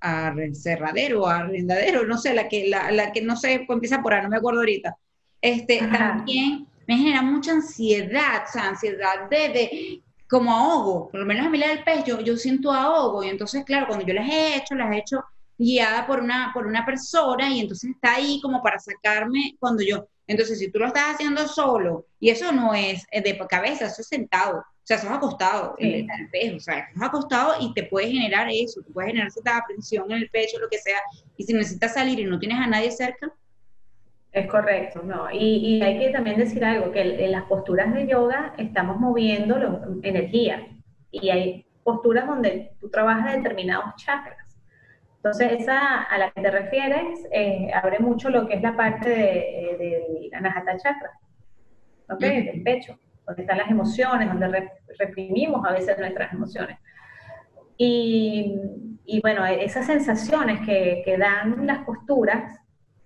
a, 0.00 0.34
cerradero, 0.52 1.28
arrendadero, 1.28 2.04
no 2.06 2.18
sé, 2.18 2.34
la 2.34 2.48
que, 2.48 2.68
la, 2.68 3.12
que 3.12 3.22
no 3.22 3.36
sé, 3.36 3.64
empieza 3.68 4.02
por 4.02 4.12
ahí, 4.12 4.22
no 4.22 4.28
me 4.28 4.36
acuerdo 4.36 4.60
ahorita. 4.60 4.96
Este, 5.40 5.78
también 5.78 6.66
me 6.86 6.96
genera 6.96 7.22
mucha 7.22 7.52
ansiedad, 7.52 8.44
o 8.48 8.52
sea, 8.52 8.68
ansiedad 8.68 9.28
de, 9.30 9.48
de, 9.48 10.02
como 10.28 10.52
ahogo, 10.52 11.08
por 11.10 11.20
lo 11.20 11.26
menos 11.26 11.46
a 11.46 11.50
mí 11.50 11.58
la 11.58 11.68
del 11.68 11.84
pez, 11.84 12.04
yo, 12.04 12.20
yo 12.20 12.36
siento 12.36 12.72
ahogo, 12.72 13.22
y 13.22 13.28
entonces, 13.28 13.64
claro, 13.64 13.86
cuando 13.86 14.06
yo 14.06 14.14
las 14.14 14.28
he 14.28 14.56
hecho, 14.56 14.74
las 14.74 14.92
he 14.92 14.98
hecho 14.98 15.24
guiada 15.56 16.06
por 16.06 16.20
una, 16.20 16.50
por 16.52 16.66
una 16.66 16.84
persona, 16.84 17.50
y 17.50 17.60
entonces 17.60 17.90
está 17.90 18.14
ahí 18.14 18.40
como 18.40 18.62
para 18.62 18.78
sacarme 18.78 19.56
cuando 19.58 19.82
yo, 19.82 20.08
entonces, 20.26 20.58
si 20.58 20.70
tú 20.70 20.78
lo 20.78 20.86
estás 20.86 21.14
haciendo 21.14 21.46
solo, 21.46 22.06
y 22.18 22.30
eso 22.30 22.50
no 22.50 22.74
es 22.74 23.06
eh, 23.10 23.20
de 23.20 23.38
cabeza, 23.46 23.86
eso 23.86 24.00
es 24.00 24.08
sentado, 24.08 24.58
o 24.84 24.86
sea, 24.86 24.96
eso 24.96 25.06
es 25.06 25.12
acostado 25.12 25.74
en 25.78 26.10
el 26.10 26.30
pecho, 26.30 26.56
o 26.56 26.60
sea, 26.60 26.78
estás 26.78 27.02
acostado 27.02 27.54
y 27.60 27.72
te 27.72 27.84
puede 27.84 28.10
generar 28.10 28.48
eso, 28.50 28.82
te 28.82 28.90
puede 28.90 29.08
generar 29.08 29.30
cierta 29.30 29.64
presión 29.66 30.10
en 30.10 30.18
el 30.18 30.30
pecho, 30.30 30.58
lo 30.58 30.68
que 30.68 30.78
sea, 30.78 30.98
y 31.36 31.44
si 31.44 31.52
necesitas 31.52 31.94
salir 31.94 32.18
y 32.18 32.24
no 32.24 32.38
tienes 32.38 32.58
a 32.58 32.66
nadie 32.66 32.90
cerca. 32.90 33.32
Es 34.34 34.46
correcto, 34.48 35.00
no. 35.04 35.30
Y, 35.32 35.80
hay 35.80 35.98
que 35.98 36.10
también 36.10 36.36
decir 36.36 36.64
algo, 36.64 36.90
que 36.90 37.24
en 37.24 37.32
las 37.32 37.44
posturas 37.44 37.94
de 37.94 38.06
yoga 38.06 38.52
estamos 38.58 38.98
moviendo 38.98 39.56
energía, 40.02 40.66
y 41.10 41.30
hay 41.30 41.66
posturas 41.84 42.26
donde 42.26 42.72
tú 42.80 42.90
trabajas 42.90 43.36
determinados 43.36 43.94
chakras. 43.96 44.58
Entonces, 45.16 45.60
esa 45.60 46.02
a 46.02 46.18
la 46.18 46.32
que 46.32 46.42
te 46.42 46.50
refieres 46.50 47.26
eh, 47.32 47.70
abre 47.72 48.00
mucho 48.00 48.28
lo 48.28 48.46
que 48.46 48.54
es 48.54 48.62
la 48.62 48.76
parte 48.76 49.08
de, 49.08 49.76
de 49.78 50.28
la 50.32 50.40
Nahata 50.40 50.76
Chakra, 50.76 51.12
¿ok? 52.10 52.20
Del 52.20 52.62
pecho, 52.62 52.98
donde 53.26 53.42
están 53.42 53.58
las 53.58 53.70
emociones, 53.70 54.28
donde 54.28 54.68
reprimimos 54.98 55.64
a 55.64 55.72
veces 55.72 55.96
nuestras 55.98 56.32
emociones. 56.32 56.76
Y, 57.78 58.54
y 59.06 59.20
bueno, 59.20 59.46
esas 59.46 59.86
sensaciones 59.86 60.60
que, 60.66 61.02
que, 61.04 61.16
dan 61.16 61.66
las 61.66 61.84
posturas 61.84 62.60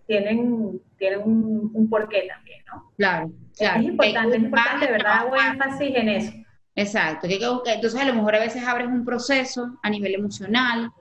tienen, 0.07 0.81
tienen 0.99 1.23
un, 1.23 1.71
un, 1.73 1.89
porqué 1.89 2.29
también, 2.29 2.63
¿no? 2.67 2.93
Claro, 2.97 3.31
claro. 3.57 3.81
Es 3.81 3.87
importante, 3.87 4.37
es 4.37 4.43
importante, 4.43 4.87
de 4.87 4.93
verdad, 4.93 5.13
hago 5.19 5.37
énfasis 5.37 5.95
en 5.95 6.09
eso. 6.09 6.33
Exacto, 6.75 7.27
entonces 7.27 8.01
a 8.01 8.05
lo 8.05 8.15
mejor 8.15 8.37
a 8.37 8.41
veces 8.41 8.65
abres 8.65 8.87
un 8.87 9.05
proceso 9.05 9.79
a 9.83 9.91
nivel 9.91 10.15
emocional, 10.15 10.93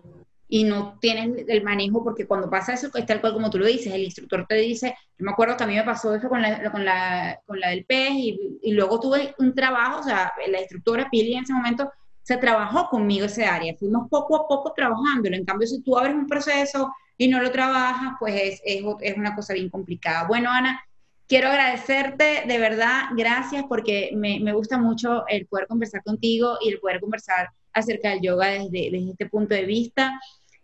y 0.49 0.63
no 0.63 0.97
tienes 0.99 1.45
el 1.47 1.63
manejo, 1.63 2.03
porque 2.03 2.25
cuando 2.25 2.49
pasa 2.49 2.73
eso, 2.73 2.89
es 2.93 3.05
tal 3.05 3.19
cual 3.19 3.33
como 3.33 3.49
tú 3.49 3.59
lo 3.59 3.65
dices, 3.65 3.93
el 3.93 4.03
instructor 4.03 4.45
te 4.47 4.55
dice, 4.55 4.95
yo 5.17 5.25
me 5.25 5.31
acuerdo 5.31 5.57
que 5.57 5.63
a 5.63 5.67
mí 5.67 5.75
me 5.75 5.83
pasó 5.83 6.15
eso 6.15 6.29
con 6.29 6.41
la, 6.41 6.71
con 6.71 6.85
la, 6.85 7.39
con 7.45 7.59
la 7.59 7.69
del 7.69 7.85
pez, 7.85 8.11
y, 8.13 8.59
y, 8.63 8.71
luego 8.71 8.99
tuve 8.99 9.35
un 9.39 9.53
trabajo, 9.53 9.99
o 9.99 10.03
sea, 10.03 10.31
la 10.47 10.59
instructora 10.59 11.09
Pili 11.11 11.35
en 11.35 11.43
ese 11.43 11.53
momento 11.53 11.91
se 12.21 12.37
trabajó 12.37 12.89
conmigo 12.89 13.25
ese 13.25 13.45
área, 13.45 13.75
fuimos 13.77 14.07
poco 14.09 14.35
a 14.37 14.47
poco 14.47 14.73
trabajándolo, 14.73 15.35
en 15.35 15.45
cambio 15.45 15.67
si 15.67 15.81
tú 15.81 15.97
abres 15.97 16.15
un 16.15 16.27
proceso 16.27 16.93
y 17.17 17.27
no 17.27 17.41
lo 17.41 17.51
trabajas, 17.51 18.13
pues 18.19 18.35
es, 18.35 18.61
es, 18.63 18.83
es 19.01 19.17
una 19.17 19.35
cosa 19.35 19.53
bien 19.53 19.69
complicada. 19.69 20.27
Bueno, 20.27 20.51
Ana, 20.51 20.81
quiero 21.27 21.49
agradecerte 21.49 22.43
de 22.47 22.59
verdad, 22.59 23.05
gracias, 23.15 23.65
porque 23.67 24.11
me, 24.15 24.39
me 24.39 24.53
gusta 24.53 24.77
mucho 24.77 25.25
el 25.27 25.45
poder 25.47 25.67
conversar 25.67 26.03
contigo 26.03 26.57
y 26.61 26.69
el 26.69 26.79
poder 26.79 26.99
conversar 26.99 27.49
acerca 27.73 28.09
del 28.09 28.21
yoga 28.21 28.47
desde, 28.47 28.89
desde 28.91 29.11
este 29.11 29.25
punto 29.27 29.53
de 29.53 29.65
vista. 29.65 30.19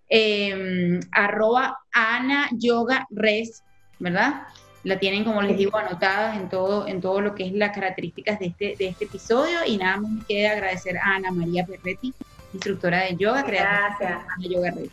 Eh, 0.10 1.00
arroba 1.12 1.80
Ana 1.92 2.50
Yoga 2.52 3.08
Res, 3.10 3.64
¿verdad? 4.00 4.44
La 4.84 5.00
tienen, 5.00 5.24
como 5.24 5.42
les 5.42 5.58
digo, 5.58 5.78
anotadas 5.78 6.38
en 6.38 6.50
todo, 6.50 6.88
en 6.88 7.02
todo 7.02 7.22
lo 7.22 7.34
que 7.34 7.46
es 7.48 7.54
las 7.54 7.72
características 7.72 8.38
de 8.40 8.48
este, 8.48 8.76
de 8.78 8.88
este 8.90 9.06
episodio. 9.06 9.60
Y 9.66 9.78
nada 9.78 9.98
más 9.98 10.12
me 10.12 10.26
queda 10.26 10.52
agradecer 10.52 10.98
a 10.98 11.16
Ana 11.16 11.32
María 11.32 11.66
Perretti, 11.66 12.14
instructora 12.54 13.04
de 13.04 13.16
yoga, 13.16 13.44
creadora 13.44 13.98
de 14.00 14.06
Ana 14.08 14.48
Yoga 14.50 14.72
Res. 14.72 14.92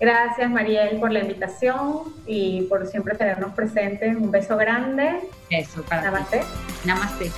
Gracias, 0.00 0.50
Mariel, 0.50 0.98
por 0.98 1.12
la 1.12 1.20
invitación 1.20 2.14
y 2.26 2.62
por 2.62 2.86
siempre 2.86 3.14
tenernos 3.14 3.54
presentes. 3.54 4.16
Un 4.16 4.30
beso 4.30 4.56
grande. 4.56 5.20
Eso, 5.50 5.82
para 5.82 6.02
Namaste. 6.02 6.42
Namaste. 6.84 7.30